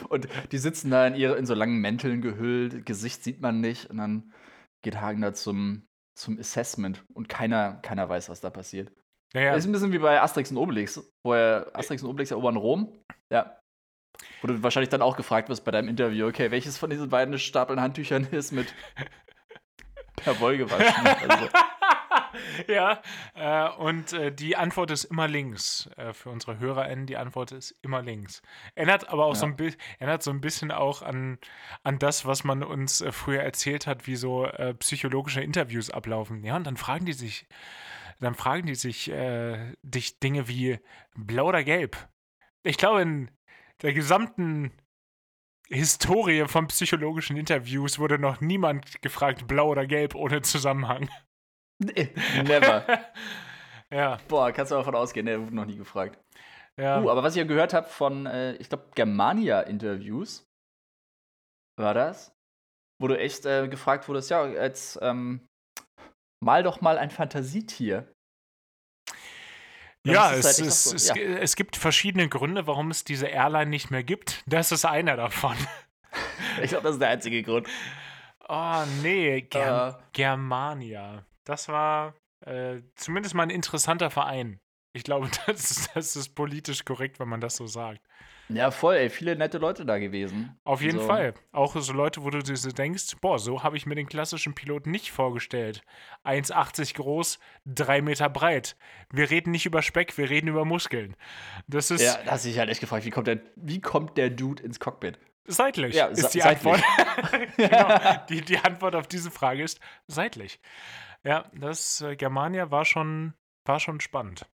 [0.10, 3.90] Und die sitzen da in, ihre, in so langen Mänteln gehüllt, Gesicht sieht man nicht.
[3.90, 4.34] Und dann
[4.82, 8.92] geht Hagen da zum, zum Assessment und keiner, keiner weiß, was da passiert.
[9.34, 12.56] Naja, Ist ein bisschen wie bei Asterix und Obelix, wo er Asterix und Obelix erobern
[12.56, 12.98] Rom.
[13.32, 13.60] Ja.
[14.42, 17.38] Wo du wahrscheinlich dann auch gefragt wirst bei deinem Interview, okay, welches von diesen beiden
[17.38, 18.74] Stapeln Handtüchern ist mit
[20.16, 21.08] per Woll gewaschen?
[21.30, 21.48] Also,
[22.68, 23.02] ja,
[23.36, 25.90] äh, und äh, die Antwort ist immer links.
[25.98, 28.42] Äh, für unsere HörerInnen, die Antwort ist immer links.
[28.76, 29.52] Erinnert aber auch so, Ja.
[29.52, 31.38] ein bi- erinnert so ein bisschen auch an,
[31.84, 36.44] an das, was man uns äh, früher erzählt hat, wie so äh, psychologische Interviews ablaufen.
[36.44, 37.48] Ja, und dann fragen die sich,
[38.20, 40.80] dann fragen die sich äh, dich Dinge wie
[41.16, 42.10] blau oder gelb.
[42.64, 43.32] Ich glaube, in
[43.82, 44.72] der gesamten
[45.70, 51.10] Historie von psychologischen Interviews wurde noch niemand gefragt, blau oder gelb, ohne Zusammenhang.
[51.80, 52.10] Nee,
[52.44, 52.86] never.
[53.92, 56.20] Ja, Boah, kannst du davon ausgehen, der wurde noch nie gefragt.
[56.78, 57.02] ja.
[57.02, 60.48] Uh, aber was ich ja gehört habe von, äh, ich glaube, Germania-Interviews,
[61.76, 62.32] war das,
[63.02, 65.48] wo du echt äh, gefragt wurdest, ja, jetzt ähm,
[66.44, 68.14] mal doch mal ein Fantasietier.
[70.06, 71.16] Ja, es, halt es, so, es, ja.
[71.16, 74.44] es gibt verschiedene Gründe, warum es diese Airline nicht mehr gibt.
[74.46, 75.58] Das ist einer davon.
[76.64, 77.68] ich glaube, das ist der einzige Grund.
[78.48, 80.04] Oh, nee, Ger uh.
[80.14, 81.26] Germania.
[81.50, 82.14] Das war
[82.46, 84.60] äh, zumindest mal ein interessanter Verein.
[84.94, 88.02] Ich glaube, das ist, das ist politisch korrekt, wenn man das so sagt.
[88.50, 89.10] Ja, voll, ey.
[89.10, 90.60] Viele nette Leute da gewesen.
[90.64, 91.08] Auf jeden so.
[91.08, 91.34] Fall.
[91.52, 94.54] Auch so Leute, wo du dir so denkst, boah, so habe ich mir den klassischen
[94.54, 95.82] Piloten nicht vorgestellt.
[96.24, 98.76] 1,80 groß, 3 Meter breit.
[99.12, 101.16] Wir reden nicht über Speck, wir reden über Muskeln.
[101.68, 102.02] Das ist.
[102.02, 104.62] Ja, da hast du dich halt echt gefragt, wie kommt der, wie kommt der Dude
[104.62, 105.18] ins Cockpit?
[105.46, 106.74] Seitlich ja, ist die seitlich.
[106.74, 106.84] Antwort.
[107.58, 108.20] genau.
[108.30, 110.60] Die, die Antwort auf diese Frage ist seitlich.
[111.24, 113.34] Ja, das äh, Germania war schon,
[113.66, 114.50] war schon spannend.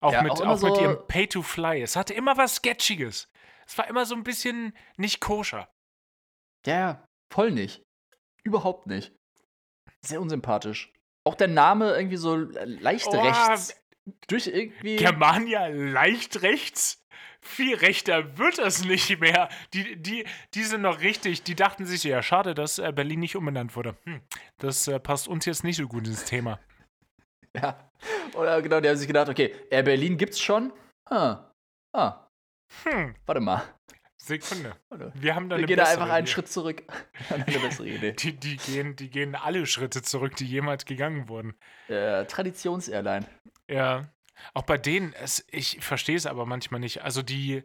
[0.00, 1.82] Auch, ja, mit, auch, auch so mit ihrem Pay to Fly.
[1.82, 3.30] Es hatte immer was Sketchiges.
[3.66, 5.68] Es war immer so ein bisschen nicht koscher.
[6.66, 7.82] Ja, voll nicht.
[8.44, 9.12] Überhaupt nicht.
[10.02, 10.92] Sehr unsympathisch.
[11.24, 13.82] Auch der Name irgendwie so leicht oh, rechts.
[14.28, 14.96] Durch irgendwie.
[14.96, 17.04] Germania leicht rechts?
[17.46, 19.48] Viel rechter wird das nicht mehr.
[19.72, 21.44] Die, die, die sind noch richtig.
[21.44, 23.96] Die dachten sich, ja, schade, dass äh, Berlin nicht umbenannt wurde.
[24.04, 24.20] Hm,
[24.58, 26.58] das äh, passt uns jetzt nicht so gut ins Thema.
[27.62, 27.90] Ja.
[28.34, 30.74] Oder genau, die haben sich gedacht, okay, Air Berlin gibt's schon.
[31.06, 31.52] Ah.
[31.94, 32.28] Ah.
[32.84, 33.14] Hm.
[33.24, 33.62] Warte mal.
[34.18, 34.74] Sekunde.
[35.14, 36.32] Wir haben da eine gehen da einfach einen Idee.
[36.32, 36.82] Schritt zurück.
[37.30, 38.12] eine bessere Idee.
[38.12, 41.54] Die, die, gehen, die gehen alle Schritte zurück, die jemals gegangen wurden.
[41.88, 43.26] Äh, Traditions-Airline.
[43.70, 44.08] Ja.
[44.54, 47.02] Auch bei denen, es, ich verstehe es aber manchmal nicht.
[47.02, 47.64] Also die,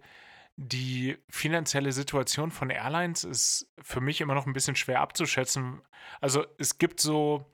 [0.56, 5.82] die finanzielle Situation von Airlines ist für mich immer noch ein bisschen schwer abzuschätzen.
[6.20, 7.46] Also es gibt so,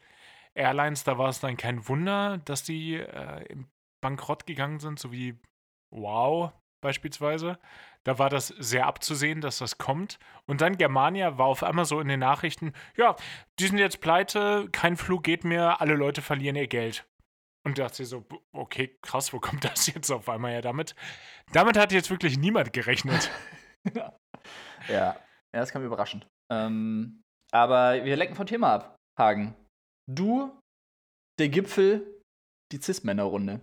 [0.57, 3.45] Airlines, da war es dann kein Wunder, dass die äh,
[4.01, 5.39] Bankrott gegangen sind, so wie
[5.89, 6.51] Wow
[6.81, 7.59] beispielsweise.
[8.03, 10.19] Da war das sehr abzusehen, dass das kommt.
[10.45, 13.15] Und dann Germania war auf einmal so in den Nachrichten, ja,
[13.59, 17.05] die sind jetzt pleite, kein Flug geht mehr, alle Leute verlieren ihr Geld.
[17.67, 20.95] Und da dachte so, okay, krass, wo kommt das jetzt auf einmal her damit?
[21.51, 23.29] Damit hat jetzt wirklich niemand gerechnet.
[23.93, 24.13] ja.
[24.87, 25.19] ja,
[25.51, 26.25] das kam überraschend.
[26.49, 29.53] Ähm, aber wir lenken vom Thema ab, Hagen.
[30.09, 30.57] Du,
[31.39, 32.21] der Gipfel,
[32.71, 33.59] die Cis-Männer-Runde.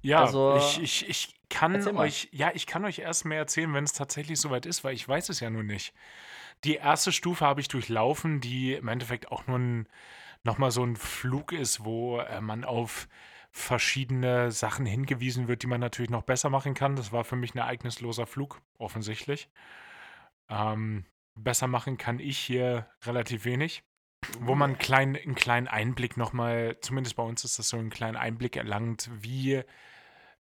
[0.00, 3.84] Ja, also, ich, ich, ich kann euch, ja, ich kann euch erst mehr erzählen, wenn
[3.84, 5.92] es tatsächlich soweit ist, weil ich weiß es ja nur nicht.
[6.64, 9.88] Die erste Stufe habe ich durchlaufen, die im Endeffekt auch nur ein,
[10.46, 13.08] nochmal so ein Flug ist, wo äh, man auf
[13.50, 16.96] verschiedene Sachen hingewiesen wird, die man natürlich noch besser machen kann.
[16.96, 19.48] Das war für mich ein ereignisloser Flug, offensichtlich.
[20.48, 21.04] Ähm,
[21.34, 23.82] besser machen kann ich hier relativ wenig
[24.40, 27.90] wo man einen kleinen, einen kleinen Einblick nochmal, zumindest bei uns ist das so, einen
[27.90, 29.62] kleinen Einblick erlangt, wie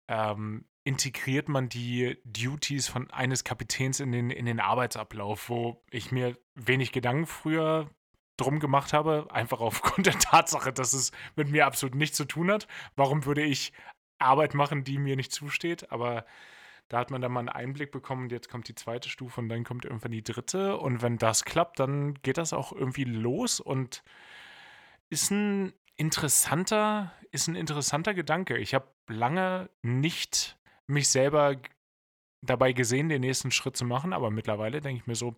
[0.08, 6.12] ähm, integriert man die Duties von eines Kapitäns in den, in den Arbeitsablauf, wo ich
[6.12, 7.90] mir wenig Gedanken früher
[8.38, 12.52] drum gemacht habe, einfach aufgrund der Tatsache, dass es mit mir absolut nichts zu tun
[12.52, 12.68] hat.
[12.96, 13.74] Warum würde ich
[14.20, 15.92] Arbeit machen, die mir nicht zusteht?
[15.92, 16.26] Aber
[16.90, 19.48] da hat man dann mal einen Einblick bekommen und jetzt kommt die zweite Stufe und
[19.48, 20.78] dann kommt irgendwann die dritte.
[20.78, 24.04] Und wenn das klappt, dann geht das auch irgendwie los und
[25.10, 28.58] ist ein interessanter, ist ein interessanter Gedanke.
[28.58, 31.56] Ich habe lange nicht mich selber
[32.42, 35.36] dabei gesehen, den nächsten Schritt zu machen, aber mittlerweile denke ich mir so,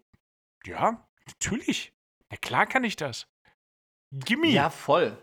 [0.66, 1.94] ja, natürlich.
[2.34, 3.28] Na klar kann ich das.
[4.12, 4.48] Gimme.
[4.48, 5.16] Ja, voll.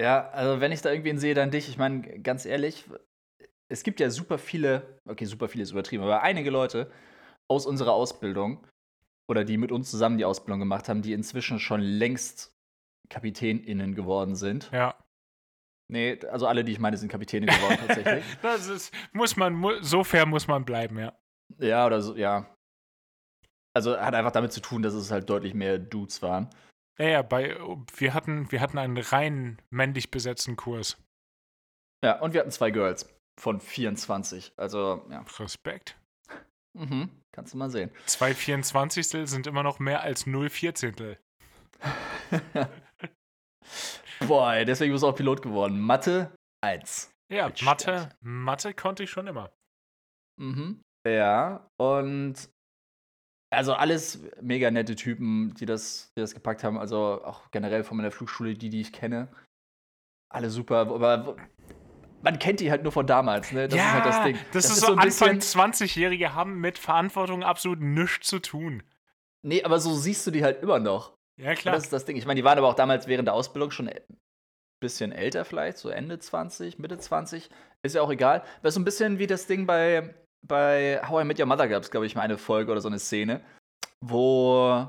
[0.00, 1.68] Ja, also wenn ich da irgendwen sehe, dann dich.
[1.68, 2.88] Ich meine, ganz ehrlich,
[3.68, 6.90] es gibt ja super viele, okay, super viele ist übertrieben, aber einige Leute
[7.50, 8.66] aus unserer Ausbildung
[9.30, 12.56] oder die mit uns zusammen die Ausbildung gemacht haben, die inzwischen schon längst
[13.10, 14.70] KapitänInnen geworden sind.
[14.72, 14.98] Ja.
[15.90, 18.24] Nee, also alle, die ich meine, sind Kapitäne geworden tatsächlich.
[18.42, 21.12] das ist, muss man, so fair muss man bleiben, ja.
[21.58, 22.56] Ja, oder so, ja.
[23.74, 26.48] Also hat einfach damit zu tun, dass es halt deutlich mehr Dudes waren.
[26.98, 27.56] Ja, ja, bei,
[27.96, 30.98] wir hatten, wir hatten einen rein männlich besetzten Kurs.
[32.04, 33.08] Ja, und wir hatten zwei Girls
[33.40, 34.52] von 24.
[34.56, 35.24] Also, ja.
[35.38, 35.96] Respekt.
[36.78, 37.90] Mhm, kannst du mal sehen.
[38.06, 39.06] Zwei 24.
[39.28, 41.16] sind immer noch mehr als 0 14.
[44.26, 45.80] Boah, deswegen bist du auch Pilot geworden.
[45.80, 46.30] Mathe
[46.62, 47.10] 1.
[47.30, 49.50] Ja, Mathe, Mathe konnte ich schon immer.
[50.38, 50.82] Mhm.
[51.06, 52.48] Ja, und
[53.52, 56.78] also alles mega nette Typen, die das, die das gepackt haben.
[56.78, 59.28] Also auch generell von meiner Flugschule, die, die ich kenne.
[60.30, 60.78] Alle super.
[60.78, 61.36] Aber
[62.22, 63.68] man kennt die halt nur von damals, ne?
[63.68, 64.36] Das ja, ist halt das Ding.
[64.52, 68.82] Das, das ist, ist so, Anfang 20-Jährige haben mit Verantwortung absolut nichts zu tun.
[69.42, 71.16] Nee, aber so siehst du die halt immer noch.
[71.36, 71.74] Ja, klar.
[71.74, 72.16] das ist das Ding.
[72.16, 74.00] Ich meine, die waren aber auch damals während der Ausbildung schon ein
[74.80, 77.50] bisschen älter vielleicht, so Ende 20, Mitte 20.
[77.82, 78.44] Ist ja auch egal.
[78.62, 80.14] Das ist so ein bisschen wie das Ding bei,
[80.46, 82.88] bei How I Met Your Mother gab es, glaube ich, mal eine Folge oder so
[82.88, 83.40] eine Szene,
[84.00, 84.88] wo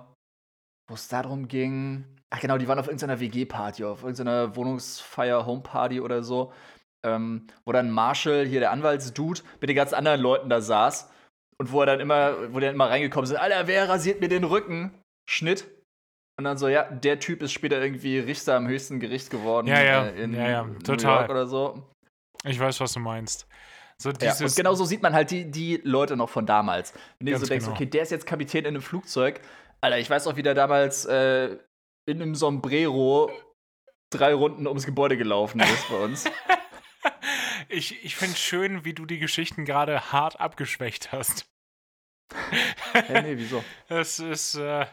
[0.91, 2.05] es darum ging.
[2.29, 6.51] Ach genau, die waren auf irgendeiner WG-Party, auf irgendeiner Wohnungsfeier, Homeparty oder so.
[7.05, 11.11] Ähm, wo dann Marshall, hier der Anwaltsdude, mit den ganzen anderen Leuten da saß.
[11.59, 14.43] Und wo er dann immer, wo der immer reingekommen ist, Alter, wer rasiert mir den
[14.43, 14.91] Rücken?
[15.29, 15.67] Schnitt.
[16.37, 19.67] Und dann so, ja, der Typ ist später irgendwie Richter am höchsten Gericht geworden.
[19.67, 21.19] Ja, ja, äh, in ja, ja, New total.
[21.19, 21.83] York oder so.
[22.43, 23.47] Ich weiß, was du meinst.
[24.03, 26.93] So Ja, und genau so sieht man halt die, die Leute noch von damals.
[27.19, 27.75] Wenn du so denkst, genau.
[27.75, 29.39] okay, der ist jetzt Kapitän in einem Flugzeug.
[29.79, 31.57] Alter, ich weiß auch, wie der damals äh,
[32.05, 33.31] in einem Sombrero
[34.09, 36.25] drei Runden ums Gebäude gelaufen ist bei uns.
[37.69, 41.45] ich ich finde schön, wie du die Geschichten gerade hart abgeschwächt hast.
[42.93, 43.63] Hä, nee, wieso?
[43.87, 44.85] Es ist äh,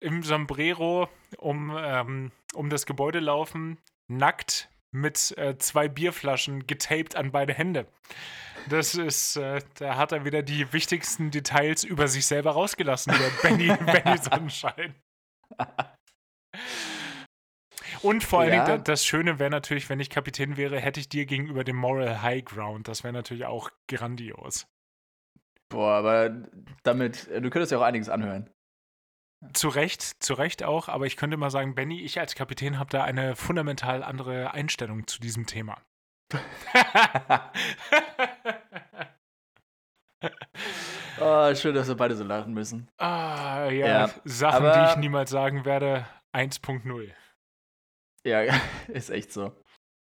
[0.00, 3.76] im Sombrero um, ähm, um das Gebäude laufen,
[4.08, 7.86] nackt mit äh, zwei Bierflaschen getaped an beide Hände.
[8.68, 13.30] Das ist, äh, da hat er wieder die wichtigsten Details über sich selber rausgelassen, der
[13.42, 14.94] Benny, Benny Sonnenschein.
[18.02, 18.64] Und vor allen Ja.
[18.64, 21.76] Dingen, da- das Schöne wäre natürlich, wenn ich Kapitän wäre, hätte ich dir gegenüber dem
[21.76, 22.88] Moral High Ground.
[22.88, 24.66] Das wäre natürlich auch grandios.
[25.68, 26.30] Boah, aber
[26.82, 28.50] damit, äh, du könntest ja auch einiges anhören.
[29.54, 32.90] Zu Recht, zu Recht auch, aber ich könnte mal sagen, Benny, ich als Kapitän habe
[32.90, 35.78] da eine fundamental andere Einstellung zu diesem Thema.
[41.20, 42.88] Oh, schön, dass wir beide so lachen müssen.
[42.98, 47.10] ah, ja, Ja, Sachen, aber- die ich niemals sagen werde, 1.0.
[48.24, 48.42] Ja,
[48.88, 49.52] ist echt so.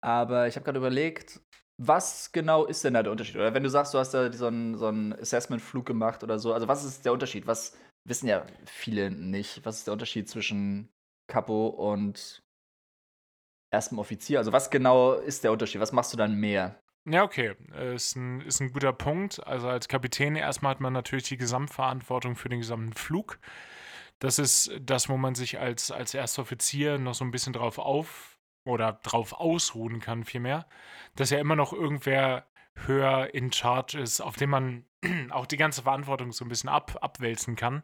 [0.01, 1.41] Aber ich habe gerade überlegt,
[1.79, 3.35] was genau ist denn da der Unterschied?
[3.35, 6.53] Oder wenn du sagst, du hast da so einen, so einen Assessment-Flug gemacht oder so,
[6.53, 7.45] also was ist der Unterschied?
[7.45, 9.65] Was wissen ja viele nicht.
[9.65, 10.89] Was ist der Unterschied zwischen
[11.27, 12.43] Kapo und
[13.69, 14.39] erstem Offizier?
[14.39, 15.81] Also was genau ist der Unterschied?
[15.81, 16.81] Was machst du dann mehr?
[17.05, 19.45] Ja, okay, äh, ist ein, ist ein guter Punkt.
[19.45, 23.39] Also als Kapitän erstmal hat man natürlich die Gesamtverantwortung für den gesamten Flug.
[24.19, 27.77] Das ist das, wo man sich als, als erster Offizier noch so ein bisschen drauf
[27.77, 30.67] auf oder drauf ausruhen kann, vielmehr.
[31.15, 32.47] Dass ja immer noch irgendwer
[32.85, 34.85] höher in Charge ist, auf dem man
[35.31, 37.83] auch die ganze Verantwortung so ein bisschen ab, abwälzen kann.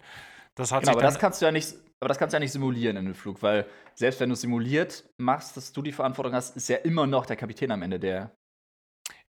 [0.55, 2.39] Das hat Genau, sich aber das kannst du ja nicht, aber das kannst du ja
[2.39, 6.33] nicht simulieren in einem Flug, weil selbst wenn du simuliert machst, dass du die Verantwortung
[6.33, 8.35] hast, ist ja immer noch der Kapitän am Ende, der,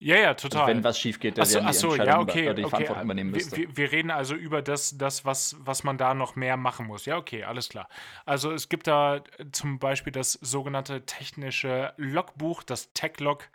[0.04, 0.68] ja, ja, also total.
[0.68, 2.46] wenn was schief geht, der dann die Entscheidung ja, über- okay.
[2.46, 2.70] oder die okay.
[2.72, 3.56] Verantwortung übernehmen wir, müsste.
[3.58, 7.06] wir, wir reden also über das, das was, was man da noch mehr machen muss.
[7.06, 7.88] Ja, okay, alles klar.
[8.26, 13.48] Also es gibt da zum Beispiel das sogenannte technische Logbuch, das Tech-Log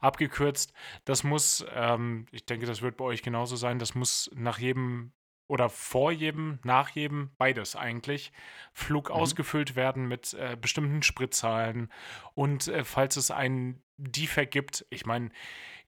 [0.00, 0.72] abgekürzt.
[1.04, 5.12] Das muss, ähm, ich denke, das wird bei euch genauso sein, das muss nach jedem
[5.46, 8.32] oder vor jedem, nach jedem, beides eigentlich,
[8.72, 9.14] Flug Mhm.
[9.16, 11.92] ausgefüllt werden mit äh, bestimmten Spritzahlen.
[12.34, 15.28] Und äh, falls es einen Defekt gibt, ich meine,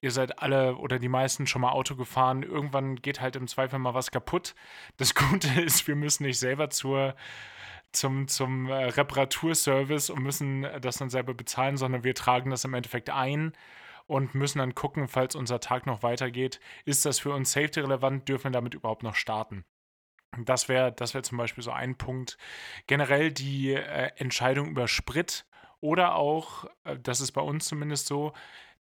[0.01, 3.79] ihr seid alle oder die meisten schon mal Auto gefahren, irgendwann geht halt im Zweifel
[3.79, 4.55] mal was kaputt.
[4.97, 7.15] Das Gute ist, wir müssen nicht selber zur
[7.93, 12.73] zum, zum äh, Reparaturservice und müssen das dann selber bezahlen, sondern wir tragen das im
[12.73, 13.53] Endeffekt ein
[14.07, 18.27] und müssen dann gucken, falls unser Tag noch weitergeht, ist das für uns safety relevant,
[18.27, 19.65] dürfen wir damit überhaupt noch starten.
[20.37, 22.37] Das wäre das wär zum Beispiel so ein Punkt.
[22.85, 25.45] Generell die äh, Entscheidung über Sprit
[25.79, 28.33] oder auch, äh, das ist bei uns zumindest so,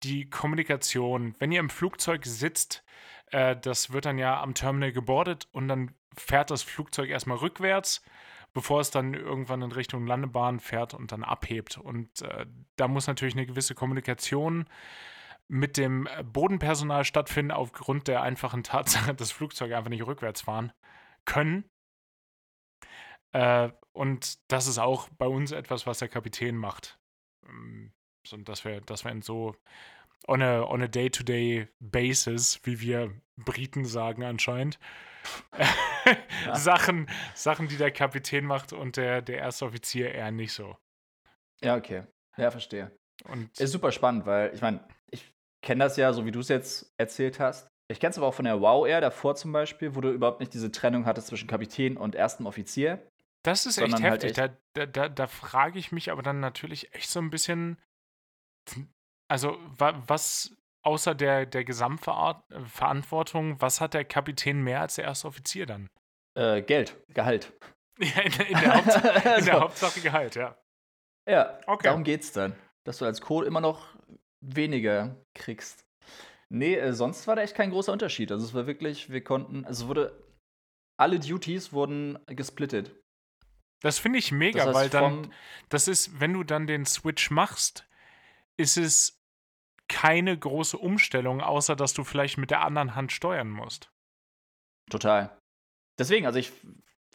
[0.03, 1.35] die Kommunikation.
[1.39, 2.85] Wenn ihr im Flugzeug sitzt,
[3.31, 8.03] äh, das wird dann ja am Terminal gebordet und dann fährt das Flugzeug erstmal rückwärts,
[8.53, 11.79] bevor es dann irgendwann in Richtung Landebahn fährt und dann abhebt.
[11.79, 14.69] Und äh, da muss natürlich eine gewisse Kommunikation
[15.49, 20.73] mit dem äh, Bodenpersonal stattfinden, aufgrund der einfachen Tatsache, dass Flugzeuge einfach nicht rückwärts fahren
[21.25, 21.65] können.
[23.33, 26.99] Äh, und das ist auch bei uns etwas, was der Kapitän macht.
[28.27, 29.57] So, dass wir, dass wir in so
[30.29, 34.79] on a, on a day-to-day basis, wie wir Briten sagen anscheinend,
[36.55, 40.77] Sachen, Sachen, die der Kapitän macht und der, der erste Offizier eher nicht so.
[41.63, 42.05] Ja, okay.
[42.37, 42.91] Ja, verstehe.
[43.29, 45.31] Und Ist super spannend, weil ich meine, ich
[45.65, 47.69] kenne das ja, so wie du es jetzt erzählt hast.
[47.89, 50.41] Ich kenne es aber auch von der Wow Air davor zum Beispiel, wo du überhaupt
[50.41, 53.07] nicht diese Trennung hattest zwischen Kapitän und erstem Offizier.
[53.43, 54.33] das ist echt halt heftig.
[54.33, 57.79] da da, da, da frage ich mich aber dann natürlich echt so ein bisschen,
[59.29, 65.29] also wa, was außer der, der Gesamtverantwortung, was hat der Kapitän mehr als der erste
[65.29, 65.89] Offizier dann?
[66.37, 67.53] Äh, Geld, Gehalt.
[67.99, 68.87] Ja, in, der- in, der, Haupt,
[69.39, 69.61] in der.
[69.61, 70.57] Hauptsache Gehalt, ja.
[71.29, 71.85] Ja, Okay.
[71.89, 72.57] darum geht's dann.
[72.85, 73.95] Dass du als Code immer noch
[74.41, 75.85] weniger kriegst.
[76.49, 78.33] Nee, äh, sonst war da echt kein großer Unterschied.
[78.33, 80.25] Also es war wirklich, wir konnten, also es wurde,
[80.99, 82.97] alle Duties wurden gesplittet.
[83.83, 85.35] Das finde ich mega, Das heißt, weil dann,
[85.69, 87.87] das ist, wenn du dann den Switch machst,
[88.57, 89.19] ist es
[89.89, 93.91] keine große Umstellung, außer dass du vielleicht mit der anderen Hand steuern musst.
[94.91, 95.37] Total.
[95.99, 96.53] Deswegen, also ich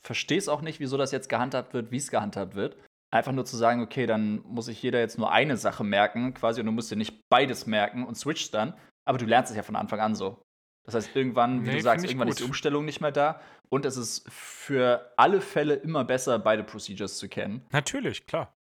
[0.01, 2.77] verstehe es auch nicht, wieso das jetzt gehandhabt wird, wie es gehandhabt wird.
[3.11, 6.59] Einfach nur zu sagen, okay, dann muss sich jeder jetzt nur eine Sache merken, quasi,
[6.59, 8.77] und du musst dir nicht beides merken und switchst dann.
[9.05, 10.41] Aber du lernst es ja von Anfang an so.
[10.85, 12.35] Das heißt, irgendwann, wie Nee, du sagst, irgendwann gut.
[12.35, 13.41] ist die Umstellung nicht mehr da.
[13.69, 17.65] Und es ist für alle Fälle immer besser, beide Procedures zu kennen.
[17.71, 18.53] Natürlich, klar.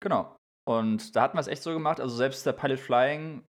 [0.00, 0.36] Genau.
[0.68, 2.00] Und da hatten wir es echt so gemacht.
[2.00, 3.44] Also selbst der Pilot Flying,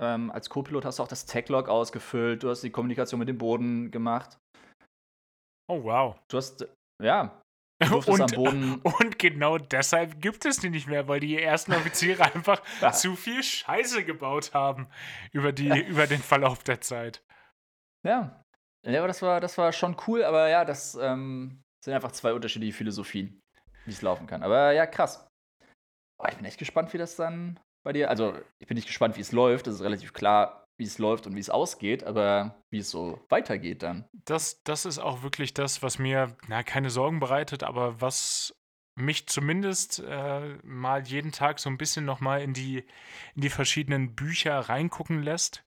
[0.00, 3.38] ähm, als Co-Pilot hast du auch das Tech-Log ausgefüllt, du hast die Kommunikation mit dem
[3.38, 4.38] Boden gemacht.
[5.70, 6.16] Oh, wow.
[6.28, 6.66] Du hast,
[7.02, 7.40] ja,
[7.82, 8.74] du Und, Boden.
[8.82, 12.92] und genau deshalb gibt es die nicht mehr, weil die ersten Offiziere einfach Ja.
[12.92, 14.88] zu viel Scheiße gebaut haben
[15.32, 17.22] über, die, über den Verlauf der Zeit.
[18.06, 18.40] Ja.
[18.86, 22.34] Ja, aber das war, das war schon cool, aber ja, das ähm, sind einfach zwei
[22.34, 23.40] unterschiedliche Philosophien,
[23.86, 24.42] wie es laufen kann.
[24.42, 25.26] Aber ja, krass.
[26.18, 28.10] Oh, ich bin echt gespannt, wie das dann bei dir.
[28.10, 29.66] Also, ich bin nicht gespannt, wie es läuft.
[29.66, 33.20] Es ist relativ klar, wie es läuft und wie es ausgeht, aber wie es so
[33.28, 34.06] weitergeht dann.
[34.24, 38.56] Das, das ist auch wirklich das, was mir na, keine Sorgen bereitet, aber was
[38.96, 42.78] mich zumindest äh, mal jeden Tag so ein bisschen nochmal in die,
[43.34, 45.64] in die verschiedenen Bücher reingucken lässt.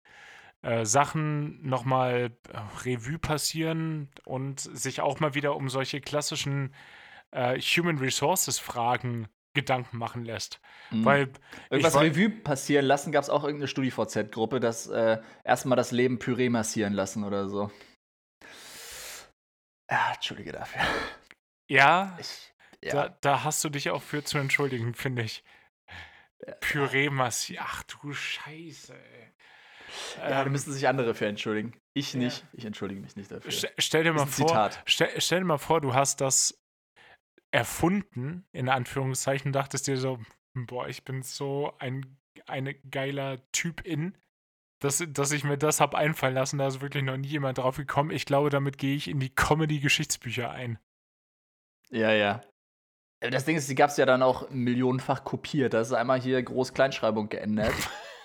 [0.62, 6.74] Äh, Sachen nochmal äh, Revue passieren und sich auch mal wieder um solche klassischen
[7.32, 9.28] äh, Human Resources Fragen
[9.58, 10.62] Gedanken machen lässt.
[10.92, 11.04] Mhm.
[11.06, 11.30] Weil
[11.70, 16.18] Irgendwas woll- Revue passieren lassen, gab es auch irgendeine StudiVZ-Gruppe, das äh, erstmal das Leben
[16.20, 17.70] Püree massieren lassen oder so.
[19.92, 20.82] Ja, entschuldige dafür.
[21.70, 22.54] ja, Ich,
[22.92, 25.44] Da, da hast du dich auch für zu entschuldigen, finde ich.
[26.60, 27.58] Püree massi.
[27.60, 29.34] Ach du Scheiße, ey.
[30.18, 31.74] ja, da Ähm, müssen sich andere für entschuldigen.
[31.96, 32.20] Ich Ja.
[32.20, 32.46] nicht.
[32.54, 33.52] Ich entschuldige mich nicht dafür.
[33.52, 36.60] st stell dir mal vor, stell, stell dir mal vor, du hast das
[37.52, 40.20] erfunden, in Anführungszeichen, dachtest dir so,
[40.54, 44.16] boah, ich bin so ein eine geiler Typ in,
[44.80, 47.78] dass, dass ich mir das hab einfallen lassen, da ist wirklich noch nie jemand drauf
[47.78, 48.12] gekommen.
[48.12, 50.78] Ich glaube, damit gehe ich in die Comedy-Geschichtsbücher ein.
[51.90, 52.42] Ja, ja.
[53.22, 55.74] Äh, Das Ding ist, die gab es ja dann auch millionenfach kopiert.
[55.74, 57.74] Da ist einmal hier Groß-Kleinschreibung geändert.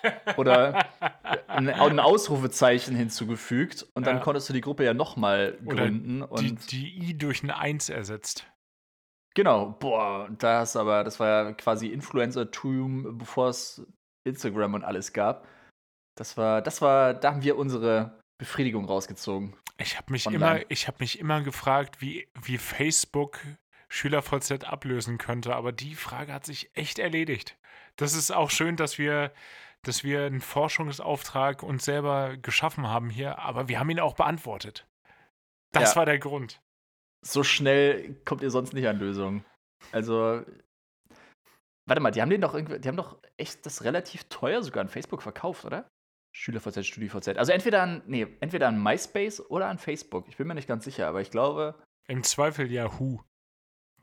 [0.37, 0.85] Oder
[1.47, 3.87] ein, ein Ausrufezeichen hinzugefügt.
[3.95, 4.21] Und dann Ja.
[4.23, 6.19] konntest du die Gruppe ja nochmal gründen.
[6.19, 8.45] die, Und die I durch ein Eins ersetzt.
[9.35, 13.85] Genau, boah, das aber, das war ja quasi Influencer-Tum, bevor es
[14.27, 15.47] Instagram und alles gab.
[16.17, 19.55] Das war, das war, da haben wir unsere Befriedigung rausgezogen.
[19.77, 20.59] Ich habe mich Online.
[20.61, 23.39] immer, ich habe mich immer gefragt, wie, wie Facebook
[23.89, 27.57] SchülerVZ ablösen könnte, aber die Frage hat sich echt erledigt.
[27.95, 29.31] Das ist auch schön, dass wir,
[29.83, 34.87] dass wir einen Forschungsauftrag uns selber geschaffen haben hier, aber wir haben ihn auch beantwortet.
[35.71, 35.97] Das Ja.
[35.97, 36.59] war der Grund.
[37.25, 39.45] So schnell kommt ihr sonst nicht an Lösungen.
[39.91, 40.43] Also,
[41.85, 44.81] warte mal, die haben den doch irgendwie, die haben doch echt das relativ teuer sogar
[44.81, 45.87] an Facebook verkauft, oder?
[46.35, 47.37] SchülerVZ, StudiVZ.
[47.37, 50.27] Also entweder an, nee, entweder an MySpace oder an Facebook.
[50.27, 51.75] Ich bin mir nicht ganz sicher, aber ich glaube,
[52.07, 53.21] Im Zweifel Yahoo.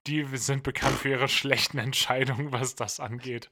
[0.07, 3.51] Die sind bekannt für ihre schlechten Entscheidungen, was das angeht.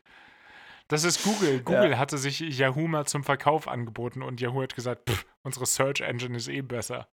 [0.86, 1.60] Das ist Google.
[1.60, 6.00] Google hatte sich Yahoo mal zum Verkauf angeboten und Yahoo hat gesagt, pff, unsere Search
[6.00, 7.08] Engine ist eh besser.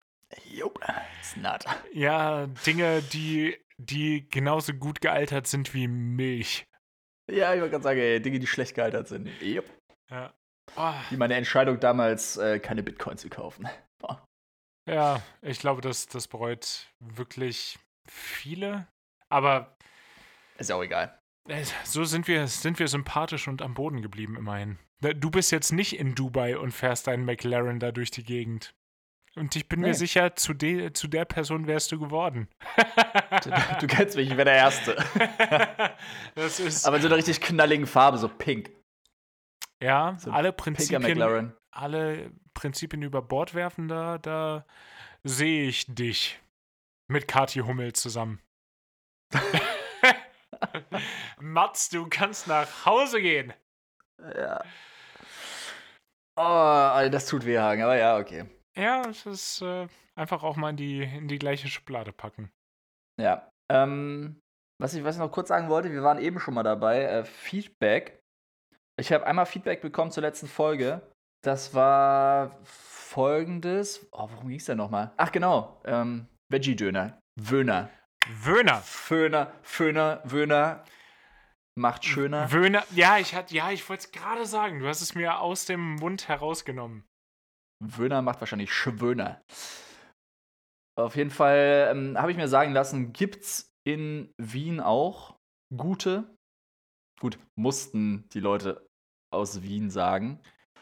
[0.50, 0.80] Jupp,
[1.20, 1.66] it's not.
[1.94, 6.66] Ja, Dinge, die, die genauso gut gealtert sind wie Milch.
[7.32, 9.30] Ja, ich wollte gerade sagen, ey, Dinge, die schlecht gealtert sind.
[9.42, 9.66] Jupp.
[10.10, 10.34] Ja.
[10.76, 13.68] Oh, Wie meine Entscheidung damals, äh, keine Bitcoin zu kaufen.
[14.00, 14.26] Boah.
[14.90, 18.88] ja, ich glaube, das, das bereut wirklich viele.
[19.30, 19.76] Aber
[20.58, 21.18] Ist auch egal.
[21.48, 24.78] äh, so sind wir, sind wir sympathisch und am Boden geblieben, immerhin.
[25.02, 28.74] Ne, Du bist jetzt nicht in Dubai und fährst deinen McLaren da durch die Gegend.
[29.38, 29.88] Und ich bin Nee.
[29.88, 32.48] mir sicher, zu, de, zu der Person wärst du geworden.
[33.44, 33.50] Du,
[33.82, 34.96] du kennst mich, ich wäre der Erste.
[36.36, 36.86] das ist.
[36.88, 38.72] Aber in so einer richtig knalligen Farbe, so pink.
[39.84, 41.54] ja, so alle Prinzipien.
[41.72, 44.66] Alle Prinzipien über Bord werfen, da, da
[45.24, 46.40] sehe ich dich
[47.12, 48.42] mit Kathi Hummel zusammen.
[51.42, 53.54] Mats, du kannst nach Hause gehen.
[54.38, 54.64] Ja.
[56.38, 58.46] Oh, das tut weh, Hagen, aber ja, okay.
[58.78, 62.52] Ja, es ist äh, einfach auch mal in die, in die gleiche Schublade packen.
[63.20, 63.50] Ja.
[63.72, 64.40] Ähm,
[64.82, 67.24] was, ich, was ich noch kurz sagen wollte, wir waren eben schon mal dabei, äh,
[67.24, 68.20] Feedback.
[69.00, 71.02] Ich habe einmal Feedback bekommen zur letzten Folge.
[71.44, 74.08] Das war folgendes.
[74.12, 75.12] Oh, worum ging es denn nochmal?
[75.18, 75.82] Ach, genau.
[75.86, 77.20] Ähm, Veggie-Döner.
[77.40, 77.90] Wöhner.
[78.28, 78.82] Wöhner.
[78.82, 80.84] Föhner, Föhner, Wöhner.
[81.78, 82.52] Macht schöner.
[82.52, 82.84] Wöhner.
[82.92, 84.80] Ja, ich hatte, ja, ich wollte es gerade sagen.
[84.80, 87.06] Du hast es mir aus dem Mund herausgenommen.
[87.84, 89.42] Wöhner macht wahrscheinlich Schwöhner.
[90.98, 95.38] Auf jeden Fall ähm, habe ich mir sagen lassen, gibt's in Wien auch
[95.76, 96.36] gute.
[97.20, 98.88] Gut, mussten die Leute
[99.34, 100.40] aus Wien sagen.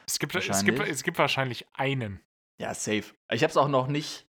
[0.07, 0.89] Es gibt, es gibt, Wahrscheinlich.
[0.89, 2.21] es gibt wahrscheinlich einen.
[2.61, 3.15] Ja, safe.
[3.31, 4.27] Ich habe es auch noch nicht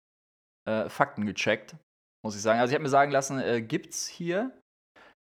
[0.67, 1.75] äh, Fakten gecheckt.
[2.23, 2.59] muss ich sagen.
[2.59, 4.59] Also ich habe mir sagen lassen, äh, gibt's hier.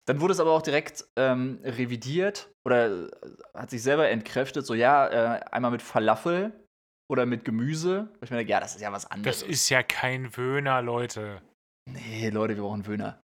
[0.08, 3.12] Dann wurde es aber auch direkt ähm, revidiert oder äh,
[3.56, 4.66] hat sich selber entkräftet.
[4.66, 6.61] So, ja, äh, einmal mit Falafel
[7.12, 8.08] oder mit Gemüse.
[8.22, 9.42] Ich denke, ja, das ist ja was anderes.
[9.42, 11.42] Das ist ja kein Wöhner, Leute.
[11.90, 13.22] Nee, Leute, wir brauchen Wöhner.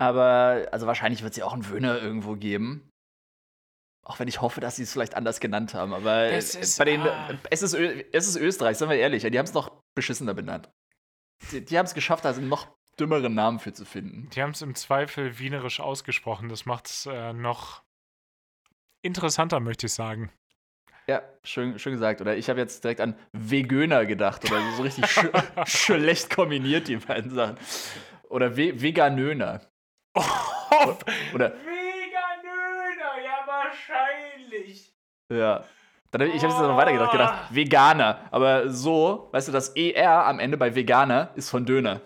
[0.00, 2.88] Aber, also wahrscheinlich wird es ja auch einen Wöhner irgendwo geben.
[4.06, 5.92] Auch wenn ich hoffe, dass sie es vielleicht anders genannt haben.
[5.92, 7.38] Aber ist- bei den, ah.
[7.50, 9.22] es, ist, es ist Österreich, seien wir ehrlich.
[9.22, 10.70] Die haben es noch beschissener benannt.
[11.50, 12.66] Die, die haben es geschafft, da einen noch
[12.98, 14.30] dümmeren Namen für zu finden.
[14.30, 16.48] Die haben es im Zweifel wienerisch ausgesprochen.
[16.48, 17.82] Das macht es äh, noch
[19.02, 20.32] interessanter, möchte ich sagen.
[21.08, 22.20] Ja, schön, schön gesagt.
[22.20, 24.44] Oder ich habe jetzt direkt an Vegöner gedacht.
[24.50, 25.24] Oder so richtig sch
[25.66, 27.56] schlecht kombiniert, die beiden Sachen.
[28.28, 29.60] Oder Ve Veganöner.
[31.34, 34.94] Oder, Veganöner, ja wahrscheinlich.
[35.32, 35.64] ja.
[36.10, 38.28] Dann hab ich habe jetzt noch weitergedacht, gedacht, Veganer.
[38.30, 42.02] Aber so, weißt du, das ER am Ende bei Veganer ist von Döner.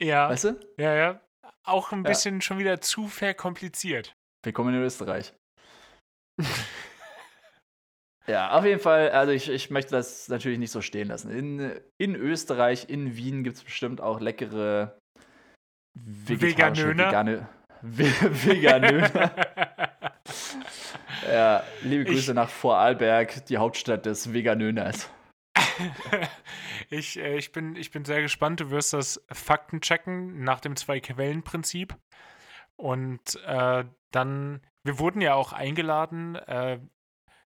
[0.00, 0.58] Ja, Weißt du?
[0.78, 1.20] ja, ja.
[1.64, 2.08] Auch ein Ja.
[2.08, 4.16] bisschen schon wieder zu verkompliziert.
[4.42, 5.34] Willkommen in Österreich.
[8.26, 11.30] ja, auf jeden Fall, also ich, ich möchte das natürlich nicht so stehen lassen.
[11.30, 14.96] In, in Österreich, in Wien gibt es bestimmt auch leckere
[15.94, 17.06] Veganöner?
[17.06, 17.48] vegane
[17.82, 18.06] Ve
[18.46, 19.32] Veganöner.
[21.28, 25.10] ja, liebe Ich- Grüße nach Vorarlberg, die Hauptstadt des Veganöners.
[26.90, 28.60] ich, äh, ich, bin, ich bin sehr gespannt.
[28.60, 31.96] Du wirst das Fakten checken nach dem Zwei-Quellen-Prinzip.
[32.76, 36.78] Und äh, dann, wir wurden ja auch eingeladen, äh,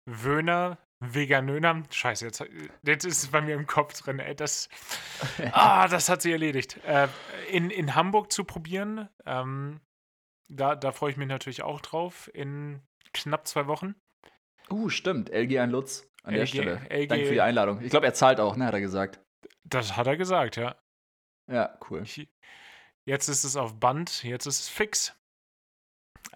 [0.07, 2.44] Wöhner, Veganöner, scheiße, jetzt,
[2.82, 4.68] jetzt ist es bei mir im Kopf drin, ey, das,
[5.52, 6.78] ah, das hat sie erledigt.
[6.84, 7.09] Äh,
[7.50, 9.80] in, in Hamburg zu probieren, ähm,
[10.48, 12.80] da, da freue ich mich natürlich auch drauf, in
[13.12, 13.94] knapp zwei Wochen.
[14.70, 16.80] Uh, stimmt, LG an Lutz an der LG Stelle.
[16.88, 17.80] LG Danke für die Einladung.
[17.82, 19.20] Ich glaube, er zahlt auch, ne, hat er gesagt.
[19.64, 20.76] Das hat er gesagt, ja.
[21.50, 22.02] Ja, cool.
[22.02, 22.28] Ich,
[23.04, 25.14] jetzt ist es auf Band, jetzt ist es fix.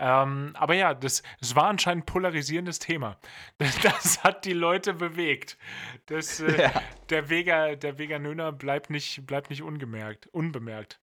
[0.02, 3.18] Ähm, aber ja, das, das war anscheinend ein polarisierendes Thema.
[3.82, 5.58] Das hat die Leute bewegt.
[6.06, 6.82] Das, äh, Ja.
[7.10, 11.00] der, Vega, der Veganöner bleibt nicht, bleibt nicht ungemerkt, unbemerkt.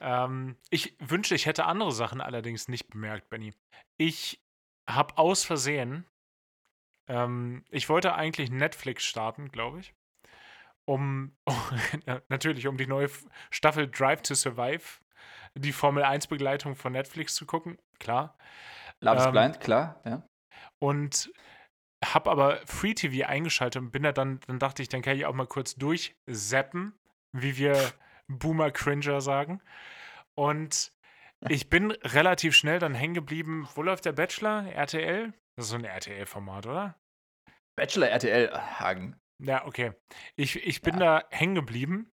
[0.00, 3.52] Ähm, ich wünschte, ich hätte andere Sachen allerdings nicht bemerkt, Benny.
[3.98, 4.42] Ich
[4.88, 6.06] habe aus Versehen,
[7.08, 9.94] ähm, ich wollte eigentlich Netflix starten, glaube ich,
[10.86, 11.36] um,
[12.30, 13.10] natürlich, um die neue
[13.50, 15.00] Staffel Drive to Survive,
[15.56, 18.36] die Formel 1 Begleitung von Netflix zu gucken, klar.
[19.00, 20.22] Love is Ähm, Blind, klar, ja.
[20.78, 21.30] Und
[22.04, 25.26] habe aber Free TV eingeschaltet und bin da dann, dann dachte ich, dann kann ich
[25.26, 26.98] auch mal kurz durchzappen,
[27.32, 27.92] wie wir
[28.28, 29.62] Boomer Cringer sagen.
[30.34, 30.92] Und
[31.48, 33.68] ich bin relativ schnell dann hängen geblieben.
[33.74, 34.66] Wo läuft der Bachelor?
[34.72, 35.32] RTL?
[35.56, 36.98] Das ist so ein RTL-Format, oder?
[37.76, 39.16] Bachelor RTL Hagen.
[39.42, 39.92] Ja, okay.
[40.34, 42.10] Ich, ich bin da hängen geblieben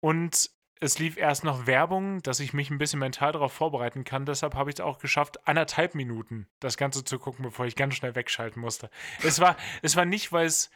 [0.00, 0.50] und
[0.82, 4.26] es lief erst noch Werbung, dass ich mich ein bisschen mental darauf vorbereiten kann.
[4.26, 7.94] Deshalb habe ich es auch geschafft, anderthalb Minuten das Ganze zu gucken, bevor ich ganz
[7.94, 8.90] schnell wegschalten musste.
[9.22, 10.70] Es war, es war nicht, weil es.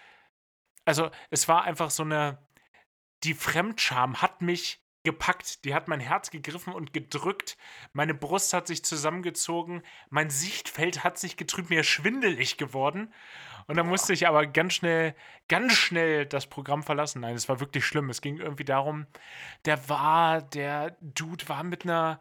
[0.84, 2.38] Also, es war einfach so eine.
[3.24, 5.64] Die Fremdscham hat mich gepackt.
[5.64, 7.56] Die hat mein Herz gegriffen und gedrückt.
[7.92, 9.82] Meine Brust hat sich zusammengezogen.
[10.08, 11.70] Mein Sichtfeld hat sich getrübt.
[11.70, 13.12] Mir schwindelig geworden.
[13.66, 15.14] Und dann musste ich aber ganz schnell,
[15.48, 17.20] ganz schnell das Programm verlassen.
[17.20, 18.10] Nein, es war wirklich schlimm.
[18.10, 19.06] Es ging irgendwie darum,
[19.64, 22.20] der war, der Dude war mit einer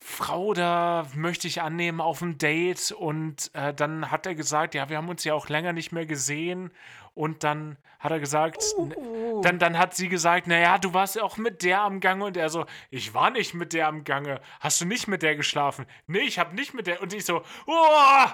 [0.00, 2.92] Frau da, möchte ich annehmen, auf dem Date.
[2.92, 6.06] Und äh, dann hat er gesagt, ja, wir haben uns ja auch länger nicht mehr
[6.06, 6.72] gesehen.
[7.14, 8.94] Und dann hat er gesagt, n-
[9.42, 12.26] dann, dann hat sie gesagt, naja, du warst ja auch mit der am Gange.
[12.26, 14.40] Und er so, ich war nicht mit der am Gange.
[14.60, 15.86] Hast du nicht mit der geschlafen?
[16.06, 17.02] Nee, ich habe nicht mit der.
[17.02, 18.26] Und ich so, oh,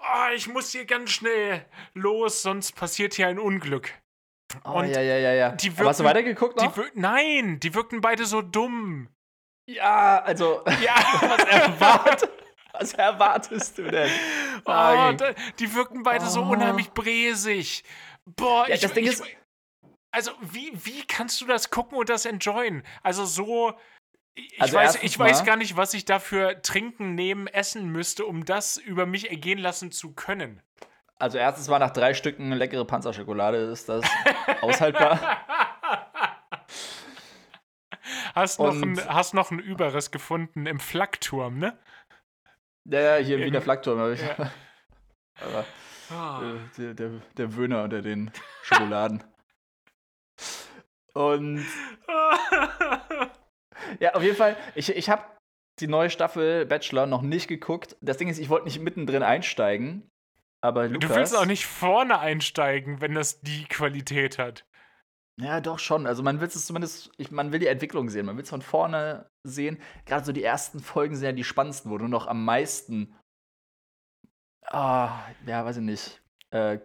[0.00, 3.92] oh, ich muss hier ganz schnell los, sonst passiert hier ein Unglück.
[4.64, 5.50] Oh, Und ja, ja, ja, ja.
[5.52, 6.76] die Aber hast du wirken- weitergeguckt Die noch?
[6.76, 9.08] wir- Nein, die wirkten beide so dumm.
[9.68, 12.28] Ja, also, Ja, was, erwart
[12.72, 14.10] was erwartest du denn?
[14.64, 15.18] oh, Hagen?
[15.18, 16.50] da, die wirkten beide so Oh.
[16.50, 17.84] unheimlich bräsig.
[18.24, 19.24] Boah, Ja, ich, das Ding ich, ist-
[20.12, 22.82] Also, wie, wie kannst du das gucken und das enjoyen?
[23.02, 23.78] Also, so.
[24.34, 28.44] Ich, Also weiß, ich weiß gar nicht, was ich dafür trinken, nehmen, essen müsste, um
[28.44, 30.62] das über mich ergehen lassen zu können.
[31.18, 34.04] Also, erstens mal nach drei Stücken leckere Panzerschokolade ist das
[34.62, 35.20] aushaltbar.
[38.34, 41.78] Hast noch, Und- ein, hast noch einen Überriss gefunden im Flakturm, ne?
[42.84, 44.20] Ja, ja, hier im Wiener Flakturm habe ich.
[44.20, 44.50] Ja.
[46.10, 48.30] Aber äh, der, der, der Wöhner unter den
[48.62, 49.22] Schokoladen.
[51.12, 51.66] Und
[53.98, 55.24] ja, auf jeden Fall, ich, ich habe
[55.80, 57.96] die neue Staffel Bachelor noch nicht geguckt.
[58.00, 60.08] Das Ding ist, ich wollte nicht mittendrin einsteigen.
[60.62, 64.66] Aber Lukas, Du willst auch nicht vorne einsteigen, wenn das die Qualität hat.
[65.40, 66.06] Ja, doch schon.
[66.06, 68.60] Also man will es zumindest, ich, man will die Entwicklung sehen, man will es von
[68.60, 69.80] vorne sehen.
[70.04, 73.16] Gerade so die ersten Folgen sind ja die spannendsten, wo du noch am meisten,
[74.66, 76.78] ah, ja, weiß ich nicht, äh,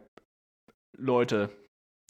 [0.98, 1.50] Leute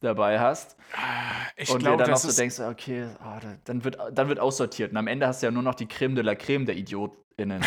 [0.01, 0.75] dabei hast.
[0.93, 4.27] Ah, Ich und dir glaube, dann noch so denkst, okay, ah, da- dann, wird, dann
[4.27, 4.91] wird aussortiert.
[4.91, 7.63] Und am Ende hast du ja nur noch die Creme de la Creme der IdiotInnen.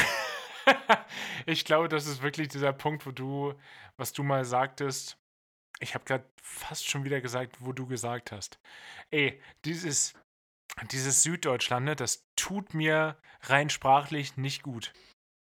[1.47, 3.55] ich glaube, das ist wirklich dieser Punkt, wo du,
[3.97, 5.17] was du mal sagtest,
[5.81, 8.59] ich habe gerade fast schon wieder gesagt, wo du gesagt hast.
[9.11, 10.13] Ey, dieses,
[10.91, 14.93] dieses Süddeutschland, ne, das tut mir rein sprachlich nicht gut.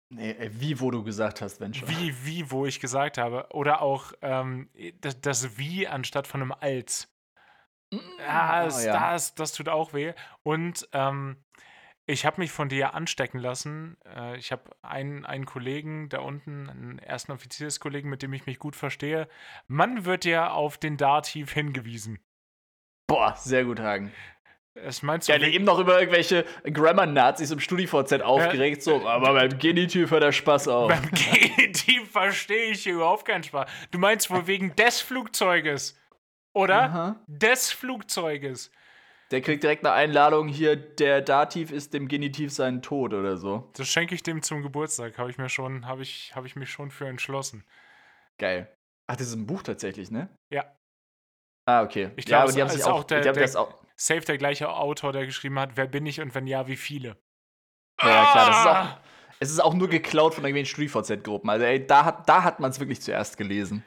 [0.10, 1.88] Nee, ey, wie, wo du gesagt hast, wenn schon.
[1.90, 3.48] Wie, wie, wo ich gesagt habe.
[3.52, 4.70] Oder auch ähm,
[5.02, 7.08] das, das Wie anstatt von einem Als.
[7.92, 9.12] Ja, das, Ah, ja.
[9.12, 10.14] Das, das tut auch weh.
[10.44, 11.38] Und ähm,
[12.06, 13.98] ich habe mich von dir anstecken lassen.
[14.04, 18.60] Äh, ich habe einen, einen Kollegen da unten, einen ersten Offizierskollegen, mit dem ich mich
[18.60, 19.28] gut verstehe.
[19.68, 22.20] Man wird ja auf den Dativ hingewiesen.
[23.08, 24.12] Boah, sehr gut, Hagen.
[24.86, 29.58] Es meinst du, Ja, eben noch über irgendwelche Grammar-Nazis im StudiVZ aufgeregt, so, aber beim
[29.60, 30.90] Genitiv hört der Spaß auf.
[30.90, 33.70] beim Genitiv verstehe ich hier überhaupt keinen Spaß.
[33.92, 36.00] Du meinst wohl wegen des Flugzeuges,
[36.54, 36.84] oder?
[36.84, 37.24] Aha.
[37.28, 38.72] Des Flugzeuges.
[39.32, 43.70] Der kriegt direkt eine Einladung hier, der Dativ ist dem Genitiv sein Tod oder so.
[43.76, 45.20] Das schenke ich dem zum Geburtstag.
[45.20, 47.64] Habe ich mir schon, habe ich, habe ich mich schon für entschlossen.
[48.40, 48.76] Geil.
[49.06, 50.30] Ach, das ist ein Buch tatsächlich, ne?
[50.52, 50.66] Ja.
[51.70, 52.12] Ah, okay.
[52.16, 53.74] Ich ja, glaub, aber die haben sich auch, auch der- haben der- das auch.
[53.96, 57.18] Safe der gleiche Autor, der geschrieben hat, wer bin ich und wenn ja, wie viele.
[58.02, 58.82] Ja, ja, klar, das ist Ah!
[58.84, 58.98] auch.
[59.42, 61.50] Es ist auch nur geklaut von irgendwelchen StudiVZ-Gruppen.
[61.50, 63.84] Also, ey, da hat, da hat man es wirklich zuerst gelesen.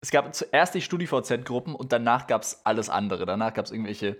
[0.00, 3.24] Es gab zuerst die StudiVZ-Gruppen und danach gab es alles andere.
[3.24, 4.18] Danach gab es irgendwelche,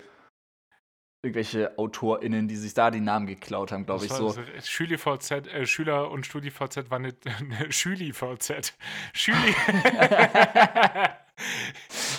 [1.24, 4.12] irgendwelche AutorInnen, die sich da die Namen geklaut haben, glaube ich.
[4.12, 4.32] So.
[4.32, 8.74] das- SchüliVZ, äh, Schüler und StudiVZ war eine, eine SchüliVZ.
[9.12, 9.54] Schüli.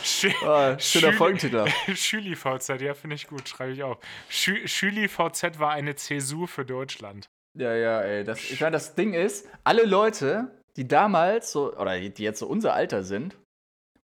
[0.04, 1.66] Schü Ah, schöner Schüli- Folgentitel.
[1.96, 3.98] SchüliVZ, ja, finde ich gut, schreibe ich auf.
[4.30, 7.28] Schü SchüliVZ war eine Zäsur für Deutschland.
[7.58, 8.24] Ja, ja, ey.
[8.24, 12.40] Das, ich meine, das Ding ist, alle Leute, die damals so, oder die die jetzt
[12.40, 13.38] so unser Alter sind,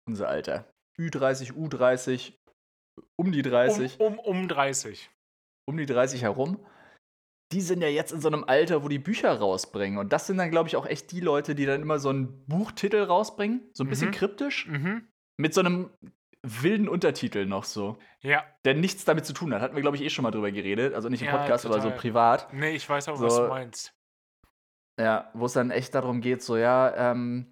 [0.07, 2.34] unser Alter, Ü30, U30,
[3.17, 5.09] um die 30, Um, um, um 30.
[5.67, 6.59] um die 30 herum,
[7.51, 9.97] die sind ja jetzt in so einem Alter, wo die Bücher rausbringen.
[9.97, 12.45] Und das sind dann, glaube ich, auch echt die Leute, die dann immer so einen
[12.45, 14.13] Buchtitel rausbringen, so ein bisschen Mhm.
[14.13, 15.07] kryptisch, Mhm.
[15.39, 15.89] Mit so einem
[16.43, 19.61] wilden Untertitel noch so, Ja, der nichts damit zu tun hat.
[19.61, 20.93] Hatten wir, glaube ich, eh schon mal drüber geredet.
[20.93, 21.97] Also nicht im Ja, Podcast, aber so total.
[21.97, 22.53] privat.
[22.53, 23.93] nee, ich weiß auch, was So, du meinst.
[24.99, 27.51] Ja, wo es dann echt darum geht, so, ja, ähm,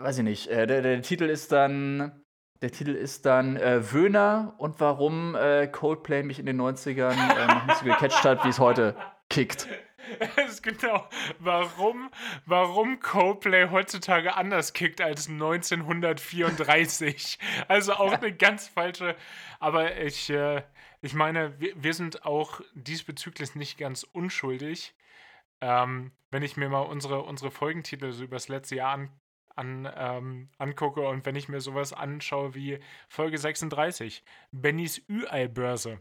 [0.00, 2.24] weiß ich nicht, äh, der, der Titel ist dann,
[2.60, 7.46] der Titel ist dann äh, Wöhner und warum äh, Coldplay mich in den 90ern äh,
[7.46, 8.96] noch nicht so gecatcht hat, wie es heute
[9.30, 9.68] kickt.
[10.36, 12.10] Das ist genau, warum,
[12.46, 17.38] warum Coldplay heutzutage anders kickt als 1934.
[17.68, 19.16] Also auch eine ganz falsche.
[19.58, 20.62] Aber ich, äh,
[21.02, 24.94] ich meine, wir, wir sind auch diesbezüglich nicht ganz unschuldig.
[25.60, 29.10] Ähm, wenn ich mir mal unsere, unsere Folgentitel so übers letzte Jahr an,
[29.56, 32.78] an, ähm, angucke und wenn ich mir sowas anschaue wie
[33.08, 36.00] Folge 36, Bennys Ü-Ei-Börse.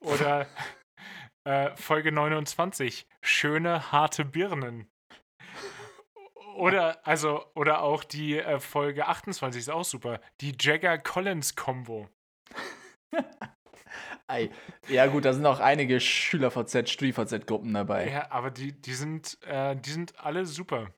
[0.00, 0.46] Oder
[1.48, 4.86] äh, Folge 29, schöne harte Birnen.
[6.56, 10.20] Oder, also, oder auch die äh, Folge 28 ist auch super.
[10.42, 12.10] Die Jagger-Collins-Kombo.
[14.26, 14.50] Ei.
[14.88, 18.10] Ja, gut, da sind auch einige Schüler-VZ, StudiVZ-Gruppen dabei.
[18.10, 20.92] Ja, aber die, die, sind, äh, die sind alle super.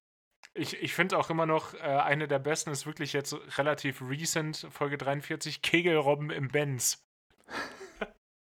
[0.54, 4.66] Ich, ich finde auch immer noch, äh, eine der besten ist wirklich jetzt relativ recent,
[4.70, 7.06] Folge 43, Kegelrobben im Benz.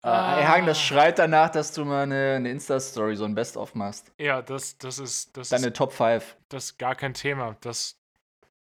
[0.06, 3.74] Äh, ey, Hagen, das schreit danach, dass du mal eine, eine Insta-Story, so ein Best-of
[3.74, 4.14] machst.
[4.20, 6.38] Ja, das, das ist, das Deine ist, Top 5.
[6.50, 7.58] das ist gar kein Thema.
[7.62, 8.00] Das,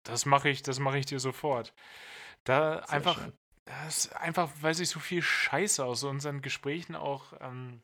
[0.01, 1.75] das mache ich, das mache ich dir sofort.
[2.45, 3.33] Da Sehr einfach, schön.
[3.65, 7.83] das ist einfach, weil sich so viel Scheiße aus unseren Gesprächen auch, ähm,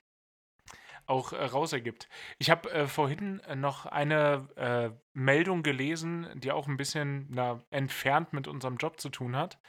[1.05, 2.09] auch äh, raus ergibt.
[2.39, 7.62] Ich habe äh, vorhin äh, noch eine äh, Meldung gelesen, die auch ein bisschen na,
[7.70, 9.59] entfernt mit unserem Job zu tun hat.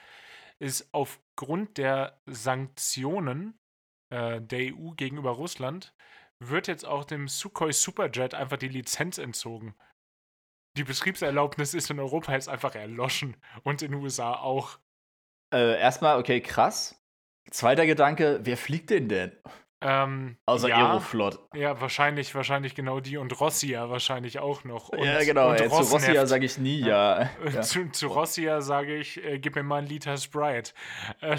[0.58, 3.58] Ist aufgrund der Sanktionen
[4.12, 5.94] äh, der EU gegenüber Russland
[6.38, 9.74] wird jetzt auch dem Sukhoi Superjet einfach die Lizenz entzogen.
[10.76, 14.78] Die Betriebserlaubnis ist in Europa jetzt einfach erloschen und in den USA auch.
[15.52, 17.02] Äh, erstmal, okay, krass.
[17.50, 19.32] Zweiter Gedanke, wer fliegt denn denn?
[19.84, 21.38] Ähm, Außer ja, Aeroflot.
[21.54, 24.90] Ja, wahrscheinlich, wahrscheinlich genau die und Rossia wahrscheinlich auch noch.
[24.90, 25.52] Und, ja, genau.
[25.52, 25.74] Ey, zu.
[25.76, 27.30] Rossia sage ich nie ja.
[27.52, 27.60] Ja.
[27.62, 30.72] Zu, zu Rossia sage ich, äh, gib mir mal einen Liter Sprite.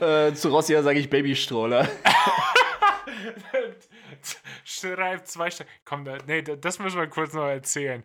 [0.00, 1.88] Äh, zu Rossia sage ich Babystroller.
[4.64, 5.68] Schreibt zwei Stellen.
[5.84, 8.02] Komm, da, nee, da- das müssen wir kurz noch erzählen.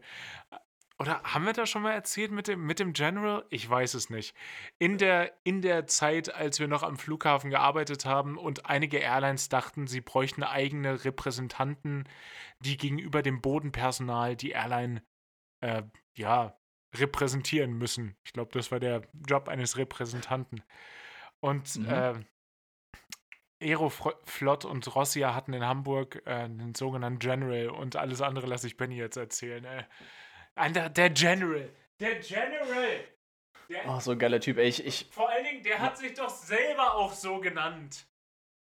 [0.97, 3.45] Oder haben wir da schon mal erzählt mit dem, mit dem General?
[3.49, 4.33] Ich weiß es nicht.
[4.79, 9.49] In der, in der Zeit, als wir noch am Flughafen gearbeitet haben und einige Airlines
[9.49, 12.07] dachten, sie bräuchten eigene Repräsentanten,
[12.59, 15.03] die gegenüber dem Bodenpersonal die Airline
[15.59, 15.83] äh,
[16.15, 16.57] ja,
[16.95, 18.15] repräsentieren müssen.
[18.23, 20.63] Ich glaube, das war der Job eines Repräsentanten.
[21.41, 21.89] Und Mhm.
[21.89, 22.13] äh,
[23.61, 28.77] Aeroflot und Rossia hatten in Hamburg äh, einen sogenannten General und alles andere lasse ich
[28.77, 29.65] Benny jetzt erzählen.
[29.65, 29.83] Äh.
[30.57, 31.69] Der, der General.
[31.99, 33.03] Der General.
[33.69, 34.57] Der, Oh, so ein geiler Typ.
[34.57, 38.05] Ey, ich, ich, Vor allen Dingen, der hat sich doch selber auch so genannt.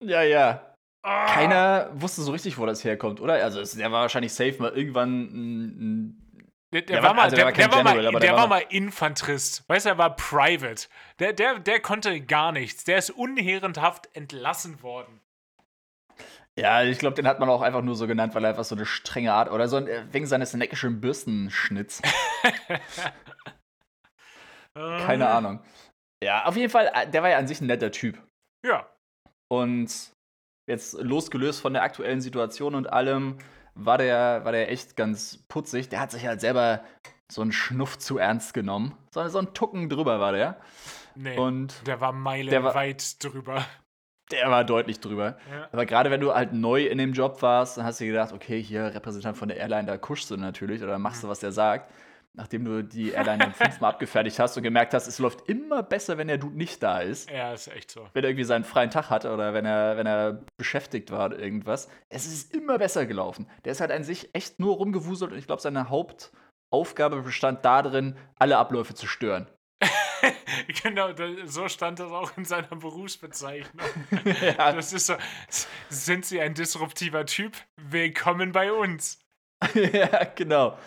[0.03, 0.71] ja, ja.
[1.01, 1.27] Ah.
[1.27, 3.35] Keiner wusste so richtig, wo das herkommt, oder?
[3.35, 6.41] Also, es, der war wahrscheinlich safe mal irgendwann ein,
[6.73, 9.69] Der, der, Der war mal, also der war war der war Infanterist.
[9.69, 10.87] Weißt du, er war Private.
[11.19, 12.85] Der, der, der konnte gar nichts.
[12.85, 15.21] Der ist unherrenhaft entlassen worden.
[16.57, 18.75] Ja, ich glaube, den hat man auch einfach nur so genannt, weil er einfach so
[18.75, 22.01] eine strenge Art oder so äh, wegen seines neckischen Bürstenschnitts.
[24.75, 25.37] Keine Ah.
[25.37, 25.61] Ahnung.
[26.23, 28.21] Ja, auf jeden Fall, äh, der war ja an sich ein netter Typ.
[28.65, 28.89] Ja.
[29.49, 29.91] Und
[30.69, 33.37] jetzt losgelöst von der aktuellen Situation und allem,
[33.75, 35.89] war der, war der echt ganz putzig.
[35.89, 36.83] Der hat sich halt selber
[37.31, 38.97] so einen Schnuff zu ernst genommen.
[39.13, 40.59] So, so ein Tucken drüber war der.
[41.15, 41.37] Nee.
[41.37, 43.65] Und der war Der war- meilenweit drüber.
[44.31, 45.37] Der war deutlich drüber.
[45.51, 45.69] Ja.
[45.71, 48.33] Aber gerade wenn du halt neu in dem Job warst, dann hast du dir gedacht,
[48.33, 51.51] okay, hier Repräsentant von der Airline, da kuschst du natürlich oder machst du, was der
[51.51, 51.91] sagt.
[52.37, 56.17] Nachdem du die Airline dann fünfmal abgefertigt hast und gemerkt hast, es läuft immer besser,
[56.17, 57.29] wenn der Dude nicht da ist.
[57.29, 58.07] ja, ist echt so.
[58.13, 61.39] Wenn er irgendwie seinen freien Tag hatte oder wenn er, wenn er beschäftigt war oder
[61.39, 61.87] irgendwas.
[62.09, 63.47] Es ist immer besser gelaufen.
[63.63, 68.17] Der ist halt an sich echt nur rumgewuselt und ich glaube, seine Hauptaufgabe bestand darin,
[68.37, 69.47] alle Abläufe zu stören.
[70.83, 71.09] genau,
[71.45, 73.85] so stand das auch in seiner Berufsbezeichnung.
[74.41, 75.15] ja, Das ist so,
[75.89, 77.57] sind Sie ein disruptiver Typ?
[77.81, 79.21] Willkommen bei uns.
[79.73, 80.77] ja, genau.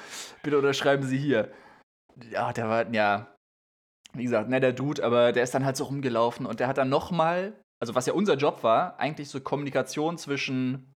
[0.42, 1.52] Bitte unterschreiben Sie hier.
[2.30, 3.34] Ja, der war, ja,
[4.14, 6.88] wie gesagt, netter Dude, aber der ist dann halt so rumgelaufen und der hat dann
[6.88, 10.92] nochmal, also was ja unser Job war, eigentlich so Kommunikation zwischen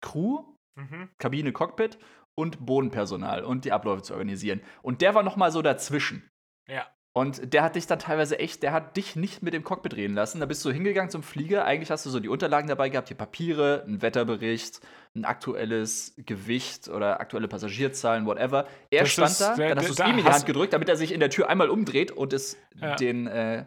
[0.00, 0.44] Crew,
[0.78, 1.08] Mhm.
[1.18, 1.98] Kabine, Cockpit
[2.38, 4.60] und Bodenpersonal und die Abläufe zu organisieren.
[4.82, 6.28] Und der war nochmal so dazwischen.
[6.68, 6.86] Ja.
[7.16, 10.12] Und der hat dich dann teilweise echt, der hat dich nicht mit dem Cockpit reden
[10.12, 10.38] lassen.
[10.38, 11.64] Da bist du hingegangen zum Flieger.
[11.64, 14.82] Eigentlich hast du so die Unterlagen dabei gehabt, hier Papiere, einen Wetterbericht,
[15.14, 18.66] ein aktuelles Gewicht oder aktuelle Passagierzahlen, whatever.
[18.90, 20.74] Er Das stand ist- da, der- dann hast du es ihm in die Hand gedrückt,
[20.74, 22.96] damit er sich in der Tür einmal umdreht und es Ja.
[22.96, 23.64] den äh,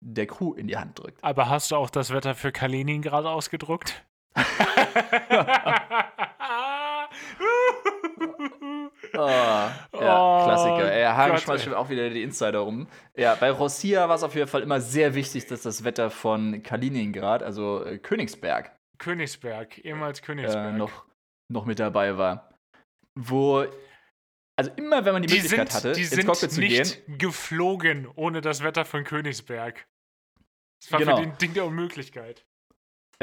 [0.00, 1.22] der Crew in die Hand drückt.
[1.22, 4.06] Aber hast du auch das Wetter für Kaliningrad ausgedruckt?
[9.14, 10.90] Oh, ja, Oh, Klassiker.
[10.92, 11.70] Er Hagen Gott, schmeißt ey.
[11.70, 12.86] schon auch wieder die Insider rum.
[13.16, 16.62] Ja, bei Rossia war es auf jeden Fall immer sehr wichtig, dass das Wetter von
[16.62, 20.74] Kaliningrad, also äh, Königsberg, Königsberg, ehemals Königsberg.
[20.74, 21.06] äh, noch,
[21.52, 22.50] noch mit dabei war.
[23.18, 23.64] Wo,
[24.56, 26.70] also immer wenn man die, die Möglichkeit sind, hatte, die ins sind Cockpit zu gehen,
[26.78, 29.86] nicht geflogen ohne das Wetter von Königsberg.
[30.82, 31.16] Das war Genau.
[31.16, 32.44] für den Ding der Unmöglichkeit.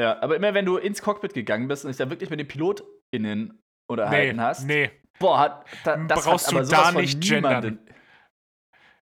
[0.00, 2.46] ja, aber immer wenn du ins Cockpit gegangen bist und dich da wirklich mit den
[2.48, 3.58] PilotInnen
[3.90, 4.90] unterhalten Nee, hast, nee.
[5.18, 7.78] Boah, hat, da, das Brauchst du da von nicht gendern.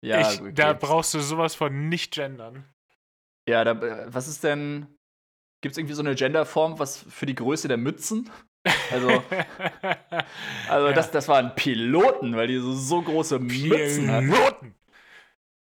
[0.01, 2.65] Ja, ich, da brauchst du sowas von nicht gendern.
[3.47, 4.87] Ja, da, äh, was ist denn.
[5.61, 8.29] Gibt es irgendwie so eine Genderform, was für die Größe der Mützen?
[8.91, 9.09] Also,
[10.69, 10.93] also Ja.
[10.93, 14.29] das, das waren Piloten, weil die so, so große Mützen hatten.
[14.31, 14.75] Piloten.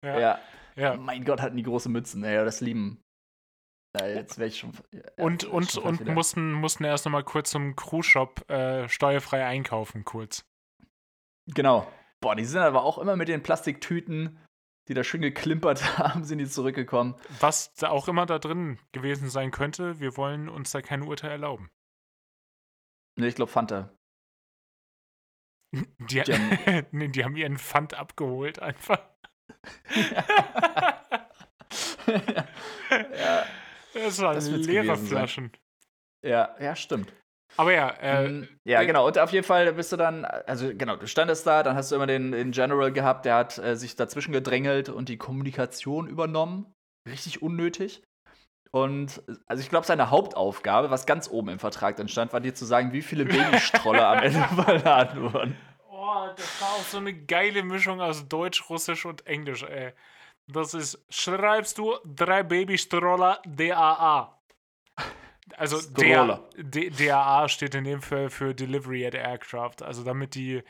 [0.03, 0.39] Ja, Ja.
[0.75, 0.95] ja.
[0.97, 2.23] mein Gott, hatten die große Mützen.
[2.23, 3.03] Ja, das lieben.
[3.99, 4.71] Ja, jetzt wäre ich schon.
[4.91, 9.45] Ja, Und, schon und wieder- mussten, mussten erst noch mal kurz zum Crew-Shop äh, steuerfrei
[9.45, 10.45] einkaufen, kurz.
[11.47, 11.87] Genau.
[12.19, 14.39] Boah, die sind aber auch immer mit den Plastiktüten,
[14.87, 17.15] die da schön geklimpert haben, sind die zurückgekommen.
[17.39, 21.31] Was da auch immer da drin gewesen sein könnte, wir wollen uns da kein Urteil
[21.31, 21.69] erlauben.
[23.19, 23.89] Ne, ich glaube Fanta.
[25.73, 28.99] Die, Die haben- nee, die haben ihren Pfand abgeholt einfach.
[32.07, 33.45] ja,
[34.03, 35.05] Das waren Das leere sein.
[35.07, 35.51] Flaschen.
[36.23, 37.11] ja, ja, stimmt.
[37.55, 39.07] Aber ja, äh, Mm, ja, äh, genau.
[39.07, 41.95] Und auf jeden Fall bist du dann, also genau, du standest da, dann hast du
[41.95, 46.73] immer den, den General gehabt, der hat äh, sich dazwischen gedrängelt und die Kommunikation übernommen.
[47.07, 48.03] Richtig unnötig.
[48.71, 52.53] Und also ich glaube, seine Hauptaufgabe, was ganz oben im Vertrag dann stand, war dir
[52.53, 55.55] zu sagen, wie viele Babystroller am Ende verladen wurden.
[55.89, 59.93] Oh, das war auch so eine geile Mischung aus Deutsch, Russisch und Englisch, ey.
[60.47, 64.33] Das ist, schreibst du drei Babystroller DAA.
[65.55, 66.49] Also Stroller.
[66.57, 69.81] DAA steht in dem Fall für Delivery at Aircraft.
[69.81, 70.63] Also damit die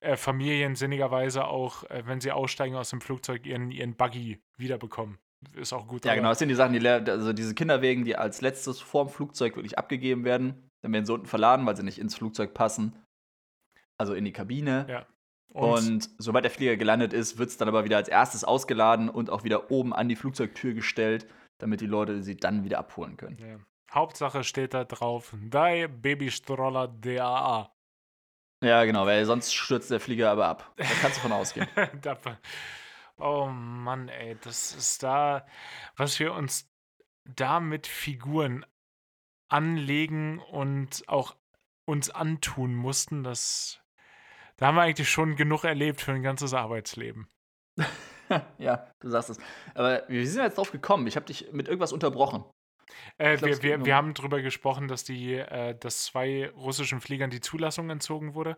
[0.00, 5.18] äh, Familien sinnigerweise auch, äh, wenn sie aussteigen aus dem Flugzeug, ihren, ihren Buggy wiederbekommen.
[5.54, 6.04] Ist auch gut.
[6.04, 9.56] Ja, genau, das sind die Sachen, die, also diese Kinderwegen, die als letztes vorm Flugzeug
[9.56, 10.70] wirklich abgegeben werden.
[10.82, 12.96] Dann werden sie unten verladen, weil sie nicht ins Flugzeug passen.
[13.98, 14.86] Also in die Kabine.
[14.88, 15.06] Ja.
[15.48, 19.08] Und, und sobald der Flieger gelandet ist, wird es dann aber wieder als erstes ausgeladen
[19.08, 21.26] und auch wieder oben an die Flugzeugtür gestellt,
[21.58, 23.38] damit die Leute sie dann wieder abholen können.
[23.38, 23.58] Ja.
[23.92, 27.72] Hauptsache steht da drauf, Dai Babystroller DAA.
[28.62, 30.72] Ja, genau, weil sonst stürzt der Flieger aber ab.
[30.76, 31.68] Da kannst du von ausgehen.
[33.18, 35.46] oh Mann, ey, das ist da,
[35.96, 36.70] was wir uns
[37.24, 38.64] da mit Figuren
[39.48, 41.36] anlegen und auch
[41.84, 43.80] uns antun mussten, das
[44.56, 47.28] da haben wir eigentlich schon genug erlebt für ein ganzes Arbeitsleben.
[48.58, 49.38] ja, du sagst es.
[49.74, 51.06] Aber wie sind wir jetzt drauf gekommen?
[51.06, 52.44] Ich habe dich mit irgendwas unterbrochen.
[53.18, 57.30] Äh, glaub, wir, wir, wir haben darüber gesprochen, dass die, äh, dass zwei russischen Fliegern
[57.30, 58.56] die Zulassung entzogen wurde.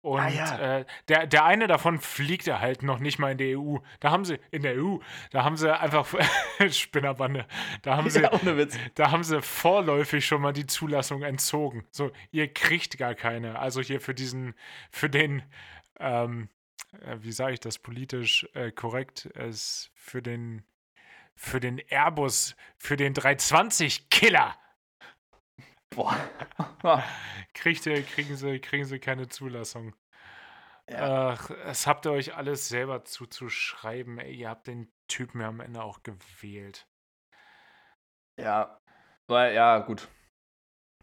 [0.00, 0.78] Und ah, ja.
[0.78, 3.78] äh, der, der eine davon fliegt ja halt noch nicht mal in der EU.
[3.98, 4.98] Da haben sie, in der EU,
[5.30, 6.06] da haben sie einfach
[6.70, 7.46] Spinnerbande.
[7.82, 8.78] Da haben sie, ja, ohne Witz.
[8.94, 11.84] da haben sie vorläufig schon mal die Zulassung entzogen.
[11.90, 13.58] So, ihr kriegt gar keine.
[13.58, 14.54] Also hier für diesen,
[14.92, 15.42] für den,
[15.98, 16.48] ähm,
[17.00, 20.62] äh, wie sage ich das politisch äh, korrekt, ist für den
[21.34, 24.56] für den Airbus, für den 320-Killer.
[25.90, 26.16] Boah.
[27.54, 29.94] Kriegt ihr, kriegen, sie, kriegen sie keine Zulassung.
[30.88, 31.30] Ja.
[31.30, 34.18] Ach, es habt ihr euch alles selber zuzuschreiben.
[34.18, 36.86] Ey, ihr habt den Typen ja am Ende auch gewählt.
[38.40, 38.80] Ja,
[39.26, 40.08] weil, ja, gut.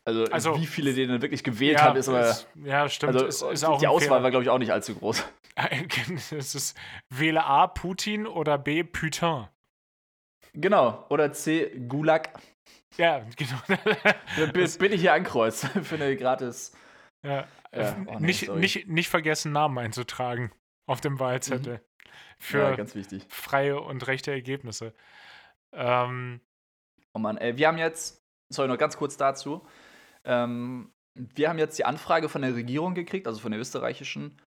[0.08, 2.30] Also, also, wie viele den dann wirklich gewählt ja, haben, ist aber.
[2.30, 3.14] Ist, ja, stimmt.
[3.14, 5.24] Also, ist, ist auch die Auswahl war, glaube ich, auch nicht allzu groß.
[6.32, 6.78] es ist
[7.10, 9.48] wähle A Putin oder B Putin.
[10.54, 11.06] Genau.
[11.10, 12.30] Oder C, Gulag.
[12.98, 14.52] Ja, genau.
[14.52, 16.76] bin, bin ich hier ankreuzt für eine gratis.
[17.24, 17.48] Ja.
[17.74, 17.98] ja.
[18.08, 20.52] Oh, nee, nicht, nicht, nicht vergessen, Namen einzutragen
[20.88, 21.78] auf dem Wahlzettel.
[21.78, 21.82] Mhm.
[22.40, 23.26] Für ja, ganz wichtig.
[23.30, 24.94] freie und rechte Ergebnisse.
[25.74, 26.42] Ähm,
[27.14, 28.22] oh Mann, ey, wir haben jetzt,
[28.54, 29.66] sorry, noch ganz kurz dazu.
[30.26, 34.42] Ähm, wir haben jetzt die Anfrage von der Regierung gekriegt, also von der österreichischen,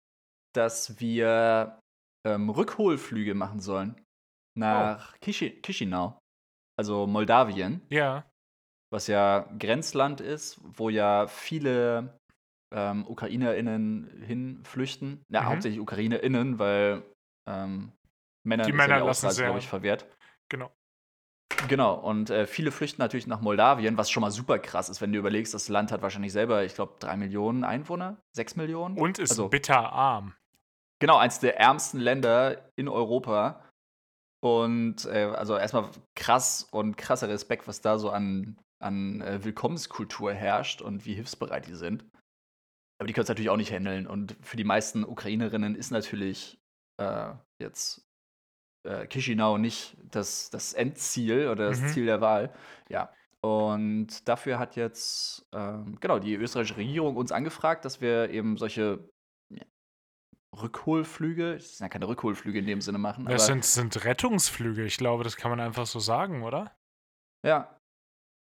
[0.54, 1.78] dass wir
[2.26, 4.00] ähm, Rückholflüge machen sollen
[4.56, 5.18] nach oh.
[5.20, 6.18] Kishi Chisinau,
[6.76, 7.82] also Moldawien.
[7.90, 8.24] Ja.
[8.90, 12.18] Was ja Grenzland ist, wo ja viele
[12.72, 15.24] ähm, UkrainerInnen hinflüchten.
[15.28, 15.46] Ja, mhm.
[15.46, 17.02] hauptsächlich UkrainerInnen, weil
[17.48, 17.92] ähm,
[18.44, 20.06] Männer die Männer ja lassen glaube ich, verwehrt.
[20.48, 20.70] Genau.
[21.68, 25.12] Genau, und äh, viele flüchten natürlich nach Moldawien, was schon mal super krass ist, wenn
[25.12, 28.98] du überlegst, das Land hat wahrscheinlich selber, ich glaube, drei Millionen Einwohner, sechs Millionen.
[28.98, 30.34] Und ist also, bitterarm.
[30.98, 33.63] Genau, eins der ärmsten Länder in Europa.
[34.44, 40.34] Und äh, also erstmal krass und krasser Respekt, was da so an, an äh, Willkommenskultur
[40.34, 42.04] herrscht und wie hilfsbereit die sind.
[42.98, 44.06] Aber die können es natürlich auch nicht handeln.
[44.06, 46.60] Und für die meisten Ukrainerinnen ist natürlich
[47.00, 48.06] äh, jetzt
[48.86, 51.88] äh, Chisinau nicht das, das Endziel oder das mhm.
[51.88, 52.54] Ziel der Wahl.
[52.90, 53.14] Ja.
[53.40, 59.08] Und dafür hat jetzt, ähm, genau, die österreichische Regierung uns angefragt, dass wir eben solche
[60.62, 63.26] Rückholflüge, das sind ja keine Rückholflüge in dem Sinne machen.
[63.26, 66.76] Das sind, sind Rettungsflüge, ich glaube, das kann man einfach so sagen, oder?
[67.44, 67.78] Ja.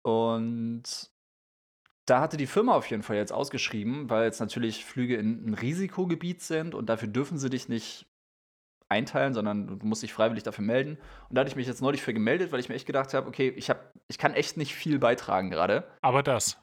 [0.03, 1.11] Und
[2.07, 5.55] da hatte die Firma auf jeden Fall jetzt ausgeschrieben, weil jetzt natürlich Flüge in ein
[5.55, 8.07] Risikogebiet sind und dafür dürfen sie dich nicht
[8.89, 10.99] einteilen, sondern du musst dich freiwillig dafür melden.
[11.29, 13.27] Und da hatte ich mich jetzt neulich für gemeldet, weil ich mir echt gedacht habe,
[13.27, 15.91] okay, ich, hab, ich kann echt nicht viel beitragen gerade.
[16.03, 16.63] Aber das.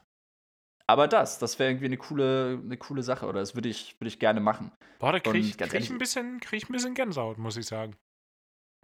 [0.86, 4.08] Aber das, das wäre irgendwie eine coole, eine coole Sache oder das würde ich, würd
[4.08, 4.70] ich gerne machen.
[4.98, 7.66] Boah, da kriege ich, krieg ich, ein bisschen, krieg ich ein bisschen Gänsehaut, muss ich
[7.66, 7.96] sagen.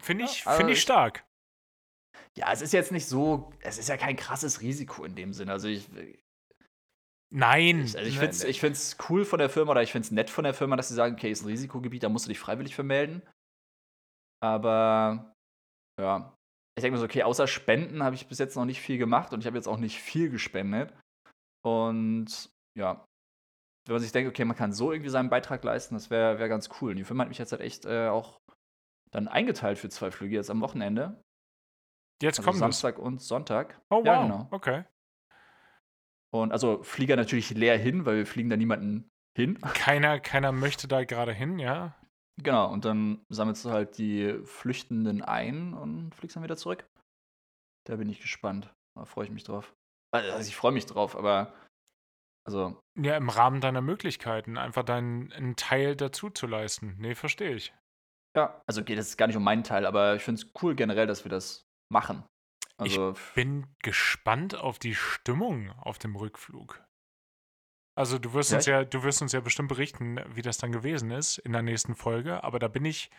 [0.01, 1.23] Finde ich, ja, also find ich stark.
[2.37, 5.51] Ja, es ist jetzt nicht so, es ist ja kein krasses Risiko in dem Sinne.
[5.51, 5.87] Also ich.
[7.33, 7.81] Nein.
[7.85, 10.11] Ich, also ich finde es ich find's cool von der Firma oder ich finde es
[10.11, 12.39] nett von der Firma, dass sie sagen, okay, ist ein Risikogebiet, da musst du dich
[12.39, 13.21] freiwillig vermelden.
[14.43, 15.33] Aber
[15.99, 16.35] ja,
[16.75, 19.33] ich denke mir so, okay, außer Spenden habe ich bis jetzt noch nicht viel gemacht
[19.33, 20.93] und ich habe jetzt auch nicht viel gespendet.
[21.63, 23.05] Und ja,
[23.85, 26.49] wenn man sich denkt, okay, man kann so irgendwie seinen Beitrag leisten, das wäre wär
[26.49, 26.91] ganz cool.
[26.91, 28.39] Und die Firma hat mich jetzt halt echt äh, auch
[29.11, 31.21] dann eingeteilt für zwei Flüge jetzt am Wochenende.
[32.21, 33.03] Jetzt also kommt Samstag es.
[33.03, 33.81] und Sonntag.
[33.89, 34.05] Oh, wow.
[34.05, 34.47] Ja, genau.
[34.51, 34.85] Okay.
[36.33, 39.59] Und also Flieger natürlich leer hin, weil wir fliegen da niemanden hin.
[39.73, 41.95] Keiner, keiner möchte da gerade hin, ja.
[42.41, 46.87] Genau, und dann sammelst du halt die Flüchtenden ein und fliegst dann wieder zurück.
[47.85, 48.73] Da bin ich gespannt.
[48.95, 49.75] Da freue ich mich drauf.
[50.11, 51.53] Also ich freue mich drauf, aber
[52.45, 52.81] also.
[52.99, 56.95] Ja, im Rahmen deiner Möglichkeiten, einfach deinen einen Teil dazu zu leisten.
[56.97, 57.73] Nee, verstehe ich.
[58.35, 61.07] Ja, also geht es gar nicht um meinen Teil, aber ich finde es cool generell,
[61.07, 62.23] dass wir das machen.
[62.77, 66.83] Also, ich bin gespannt auf die Stimmung auf dem Rückflug.
[67.95, 70.71] Also du wirst ja, uns ja, du wirst uns ja bestimmt berichten, wie das dann
[70.71, 72.43] gewesen ist in der nächsten Folge.
[72.43, 73.11] Aber da bin ich,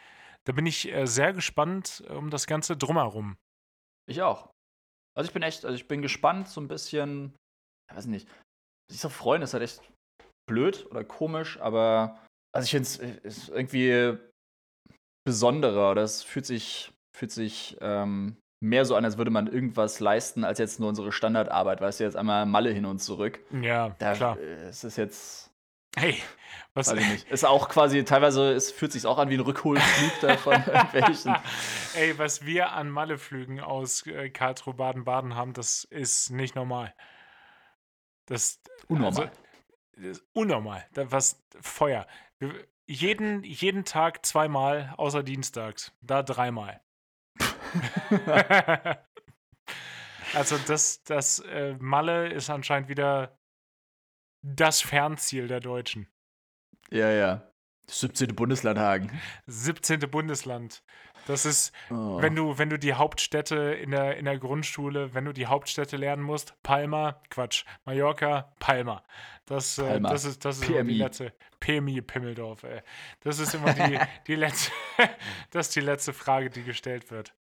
[0.45, 3.37] da bin ich äh, sehr gespannt um das Ganze drumherum.
[4.07, 4.52] Ich auch.
[5.17, 7.35] Also ich bin echt, also ich bin gespannt, so ein bisschen,
[7.91, 8.29] ich weiß nicht,
[8.91, 9.83] sich so freuen ist halt echt
[10.49, 12.19] blöd oder komisch, aber
[12.55, 14.19] Also ich finde es ist irgendwie
[15.27, 15.95] besonderer.
[15.95, 20.59] Das fühlt sich, fühlt sich ähm, mehr so an, als würde man irgendwas leisten, als
[20.59, 21.81] jetzt nur unsere Standardarbeit.
[21.81, 23.41] Weißt du, jetzt einmal Malle hin und zurück.
[23.61, 24.39] Ja, Da klar.
[24.39, 25.51] äh, es ist jetzt,
[25.97, 26.23] Hey,
[26.75, 27.29] was, weiß ich nicht.
[27.31, 31.37] Ist auch quasi, teilweise es fühlt sich auch an wie ein Rückholflug da von irgendwelchen.
[31.95, 36.95] Ey, was wir an Malleflügen aus äh, Karlsruhe Baden-Baden haben, das ist nicht normal.
[38.27, 39.25] Das Unnormal.
[39.29, 39.33] Also,
[39.97, 40.87] das ist unnormal.
[40.95, 42.07] Da was Feuer.
[42.39, 45.93] Wir- Jeden, jeden Tag zweimal, außer dienstags.
[46.01, 46.81] Da dreimal.
[50.35, 53.39] also das, das äh, Malle ist anscheinend wieder
[54.43, 56.09] das Fernziel der Deutschen.
[56.91, 57.43] ja, ja.
[57.89, 58.35] 17.
[58.37, 59.21] Bundesland Hagen.
[59.49, 59.99] 17.
[60.09, 60.83] Bundesland.
[61.27, 62.23] Das ist, Oh.
[62.23, 65.97] wenn du, wenn du die Hauptstädte in der, in der Grundschule, wenn du die Hauptstädte
[65.97, 69.03] lernen musst, Palma, Quatsch, Mallorca, Palma.
[69.47, 70.11] Das, äh, Palma.
[70.11, 70.99] das ist, das ist immer die PMI.
[70.99, 72.83] letzte, PMI Pimmeldorf, ey.
[73.21, 74.73] Das ist immer die, die letzte,
[75.51, 77.35] das ist die letzte Frage, die gestellt wird.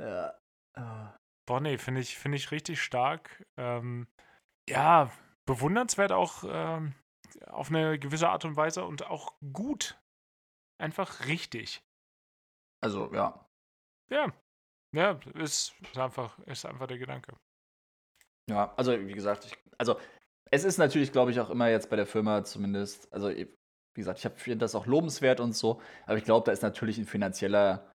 [0.00, 0.32] Ja.
[0.74, 1.14] Ah.
[1.44, 3.44] Boah, nee, finde ich, finde ich richtig stark.
[3.56, 4.08] Ähm,
[4.68, 5.10] ja,
[5.46, 6.94] bewundernswert auch ähm,
[7.46, 9.98] auf eine gewisse Art und Weise und auch gut.
[10.78, 11.82] Einfach richtig.
[12.82, 13.46] Also, ja.
[14.10, 14.32] Ja.
[14.94, 17.36] Ja, ist, ist, einfach, ist einfach der Gedanke.
[18.48, 19.98] Ja, also wie gesagt, ich, also
[20.50, 23.48] es ist natürlich, glaube ich, auch immer jetzt bei der Firma zumindest, also wie
[23.94, 27.06] gesagt, ich finde das auch lobenswert und so, aber ich glaube, da ist natürlich ein
[27.06, 27.92] finanzieller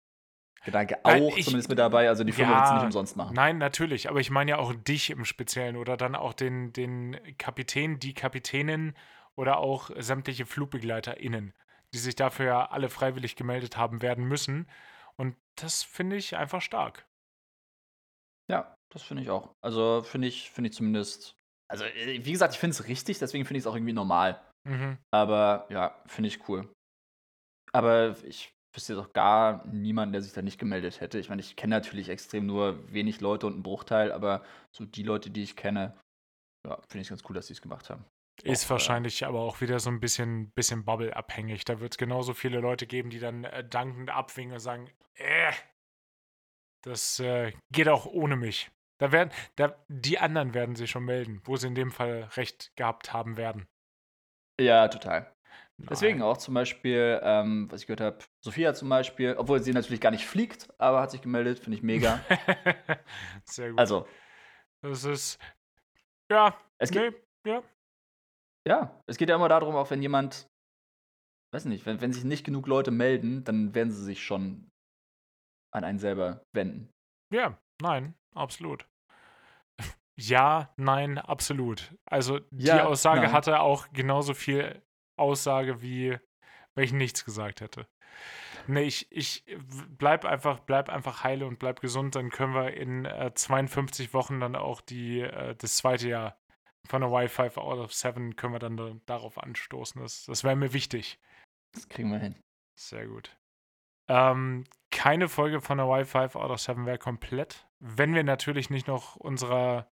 [0.65, 2.09] Gedanke auch Nein, ich- zumindest mit dabei.
[2.09, 3.35] Also die Firma Ja, wird es nicht umsonst machen.
[3.35, 7.17] Nein, natürlich, aber ich meine ja auch dich im Speziellen oder dann auch den, den
[7.39, 8.95] Kapitän, die Kapitänin
[9.37, 11.53] oder auch sämtliche FlugbegleiterInnen,
[11.95, 14.69] die sich dafür ja alle freiwillig gemeldet haben werden müssen.
[15.17, 17.07] Und das finde ich einfach stark.
[18.51, 19.53] Ja, das finde ich auch.
[19.65, 21.35] Also finde ich, finde ich zumindest.
[21.69, 24.41] Also, äh, wie gesagt, ich finde es richtig, deswegen finde ich es auch irgendwie normal.
[24.65, 24.99] Mhm.
[25.13, 26.73] Aber ja, finde ich cool.
[27.73, 31.19] Aber ich wüsste jetzt auch gar niemanden, der sich da nicht gemeldet hätte.
[31.19, 35.03] Ich meine, ich kenne natürlich extrem nur wenig Leute und einen Bruchteil, aber so die
[35.03, 35.99] Leute, die ich kenne,
[36.67, 38.05] ja, finde ich ganz cool, dass sie es gemacht haben.
[38.43, 41.65] Ist Auch, äh, wahrscheinlich aber auch wieder so ein bisschen, bisschen Bubble-abhängig.
[41.65, 45.53] Da wird es genauso viele Leute geben, die dann äh, dankend abwinken und sagen, äh,
[46.83, 48.71] das äh, geht auch ohne mich.
[48.99, 52.75] Da werden, da, die anderen werden sich schon melden, wo sie in dem Fall recht
[52.77, 53.67] gehabt haben werden.
[54.61, 55.36] Ja, total.
[55.79, 55.89] Nein.
[55.91, 60.01] Deswegen auch zum Beispiel, ähm, was ich gehört habe, Sophia zum Beispiel, obwohl sie natürlich
[60.01, 62.19] gar nicht fliegt, aber hat sich gemeldet, finde ich mega.
[63.45, 63.79] Sehr gut.
[63.79, 64.09] also,
[64.83, 65.39] das ist,
[66.31, 67.15] ja, es geht,
[67.45, 67.63] nee, ja,
[68.67, 70.49] ja, es geht ja immer darum, auch wenn jemand,
[71.53, 74.71] weiß nicht, wenn, wenn sich nicht genug Leute melden, dann werden sie sich schon
[75.75, 76.91] an einen selber wenden.
[77.33, 78.87] ja, nein, absolut.
[80.19, 81.95] Ja, nein, absolut.
[82.07, 83.33] Also die Ja, Aussage nein.
[83.33, 84.83] hatte auch genauso viel
[85.17, 86.19] Aussage, wie
[86.75, 87.87] wenn ich nichts gesagt hätte.
[88.67, 89.45] Nee, ich, ich
[89.89, 94.41] bleib einfach, bleib einfach heile und bleib gesund, dann können wir in äh, 52 Wochen
[94.41, 96.39] dann auch die, äh, das zweite Jahr
[96.87, 100.01] von der Wi-Fi out of 7 können wir dann da, darauf anstoßen.
[100.01, 101.19] Das, das wäre mir wichtig.
[101.73, 102.37] Das kriegen wir hin.
[102.75, 103.37] Sehr gut.
[104.09, 108.87] Ähm, keine Folge von der Wi-Fi out of 7 wäre komplett, wenn wir natürlich nicht
[108.87, 109.91] noch unserer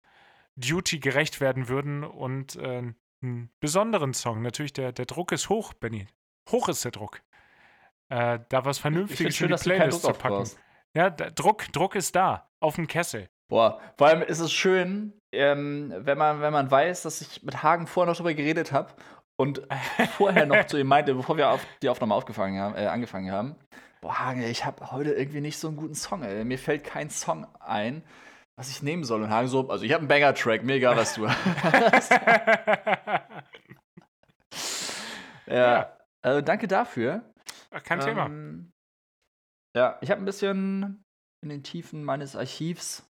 [0.56, 2.94] Duty gerecht werden würden und äh,
[3.24, 4.42] einen besonderen Song.
[4.42, 6.08] Natürlich, der, der Druck ist hoch, Benny.
[6.52, 7.22] Hoch ist der Druck.
[8.10, 10.50] Äh, da was Vernünftiges schön, in die Playlist zu packen.
[10.96, 12.50] Ja, der Druck, Druck ist da.
[12.60, 13.28] Auf dem Kessel.
[13.50, 17.62] Boah, vor allem ist es schön, ähm, wenn, man, wenn man weiß, dass ich mit
[17.62, 18.94] Hagen vorher noch drüber geredet habe
[19.36, 19.62] und
[20.18, 23.56] vorher noch zu ihm meinte, bevor wir auf die Aufnahme aufgefangen haben, äh, angefangen haben.
[24.02, 26.44] Boah, Hagen, ich habe heute irgendwie nicht so einen guten Song, ey.
[26.46, 28.04] Mir fällt kein Song ein,
[28.56, 29.22] was ich nehmen soll.
[29.24, 32.12] Und Hagen so, also ich habe einen Banger-Track, mir egal, was du hast.
[32.12, 33.26] ja,
[35.48, 35.98] Ja.
[36.22, 37.34] Also danke dafür.
[37.72, 38.28] Ach, Kein Thema.
[38.28, 38.72] Ähm,
[39.76, 41.04] Ja, ich habe ein bisschen
[41.44, 43.06] in den Tiefen meines Archivs,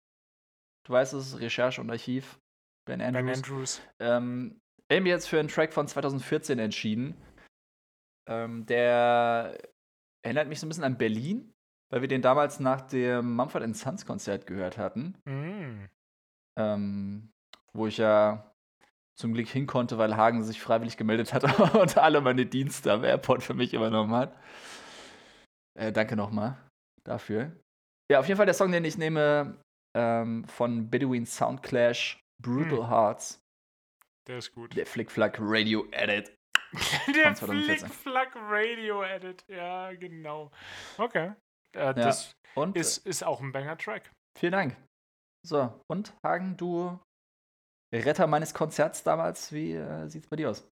[0.87, 2.39] du weißt es, Recherche und Archiv,
[2.87, 3.83] Ben Ben Andrews, Andrews.
[4.01, 7.15] ähm, eben jetzt für einen Track von 2014 entschieden.
[8.29, 9.59] Ähm, der
[10.25, 11.52] erinnert mich so ein bisschen an Berlin,
[11.93, 15.89] weil wir den damals nach dem Mumford Sons Konzert gehört hatten, Mm.
[16.59, 17.31] ähm,
[17.73, 18.51] wo ich ja
[19.19, 23.05] zum Glück hin konnte, weil Hagen sich freiwillig gemeldet hat und alle meine Dienste am
[23.05, 24.35] Airport für mich übernommen hat.
[25.79, 26.57] Äh, danke nochmal
[27.05, 27.53] dafür.
[28.11, 29.59] Ja, auf jeden Fall der Song, den ich nehme,
[29.97, 32.89] ähm, von Bedouin Soundclash, Brutal Hm.
[32.91, 33.41] Hearts,
[34.27, 34.75] Der ist gut.
[34.77, 36.35] der Flick-Flack Radio Edit.
[37.15, 37.89] Der Von 2014.
[37.89, 39.45] Flick-Flack Radio Edit.
[39.49, 40.51] Ja, genau.
[40.97, 41.33] Okay.
[41.73, 44.13] Äh, Das Und ist, ist auch ein Banger-Track.
[44.39, 44.77] vielen Dank.
[45.45, 47.01] So, und Hagen, du
[47.93, 50.69] Retter meines Konzerts damals, wie äh, sieht's bei dir aus?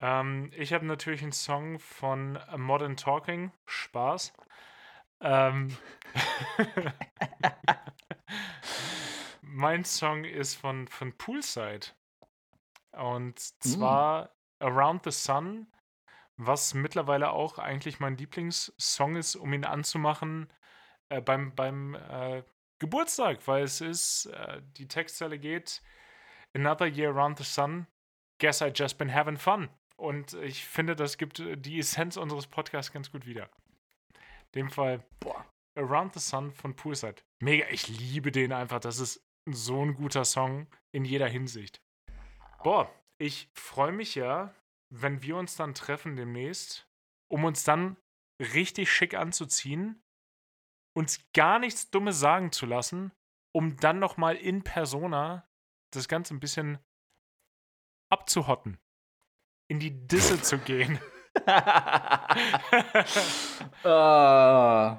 [0.00, 3.52] Ähm, ich habe natürlich einen Song von Modern Talking.
[3.68, 4.32] Spaß.
[5.20, 5.76] Ähm,
[9.42, 11.88] mein Song ist von, von Poolside.
[12.96, 14.64] Und zwar mm.
[14.64, 15.66] Around the Sun,
[16.46, 20.52] was mittlerweile auch eigentlich mein Lieblingssong ist, um ihn anzumachen
[21.08, 22.42] äh, beim, beim äh,
[22.78, 25.82] Geburtstag, weil es ist, äh, die Textzeile geht,
[26.54, 27.86] Another Year Around the Sun,
[28.38, 29.68] guess I just been having fun.
[29.96, 33.48] Und ich finde, das gibt äh, die Essenz unseres Podcasts ganz gut wieder.
[34.52, 35.46] In dem Fall Boah.
[35.76, 37.22] Around the Sun von Poolside.
[37.40, 38.80] Mega, ich liebe den einfach.
[38.80, 41.80] Das ist so ein guter Song in jeder Hinsicht.
[42.62, 44.54] Boah, ich freue mich ja,
[44.92, 46.86] wenn wir uns dann treffen demnächst,
[47.30, 47.96] um uns dann
[48.38, 50.02] richtig schick anzuziehen,
[50.94, 53.12] uns gar nichts Dummes sagen zu lassen,
[53.54, 55.48] um dann nochmal in Persona
[55.92, 56.78] das Ganze ein bisschen
[58.10, 58.78] abzuhotten
[59.68, 60.98] in die Disse zu gehen.
[61.38, 61.50] uh,
[63.84, 64.98] ah.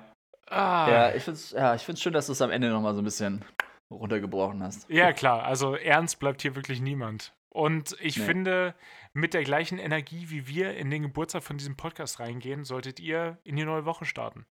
[0.50, 3.46] Ja, ich finde es ja, schön, dass du es am Ende nochmal so ein bisschen
[3.92, 4.90] runtergebrochen hast.
[4.90, 5.44] Ja, klar.
[5.44, 7.36] Also ernst bleibt hier wirklich niemand.
[7.54, 8.26] Und ich nee.
[8.26, 8.76] finde,
[9.14, 13.40] mit der gleichen Energie, wie wir in den Geburtstag von diesem Podcast reingehen, solltet ihr
[13.44, 14.46] in die neue Woche starten.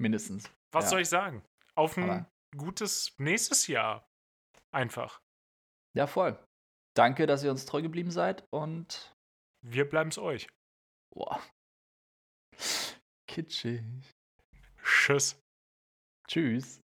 [0.00, 0.50] Mindestens.
[0.72, 0.90] Was ja.
[0.90, 1.44] soll ich sagen?
[1.76, 4.08] Auf ein Aber gutes nächstes Jahr.
[4.72, 5.20] Einfach.
[5.96, 6.38] Ja, voll.
[6.96, 9.14] Danke, dass ihr uns treu geblieben seid und
[9.64, 10.48] wir bleiben es euch.
[11.14, 11.40] Boah.
[13.28, 13.82] Kitschig.
[14.82, 15.40] Tschüss.
[16.26, 16.80] Tschüss.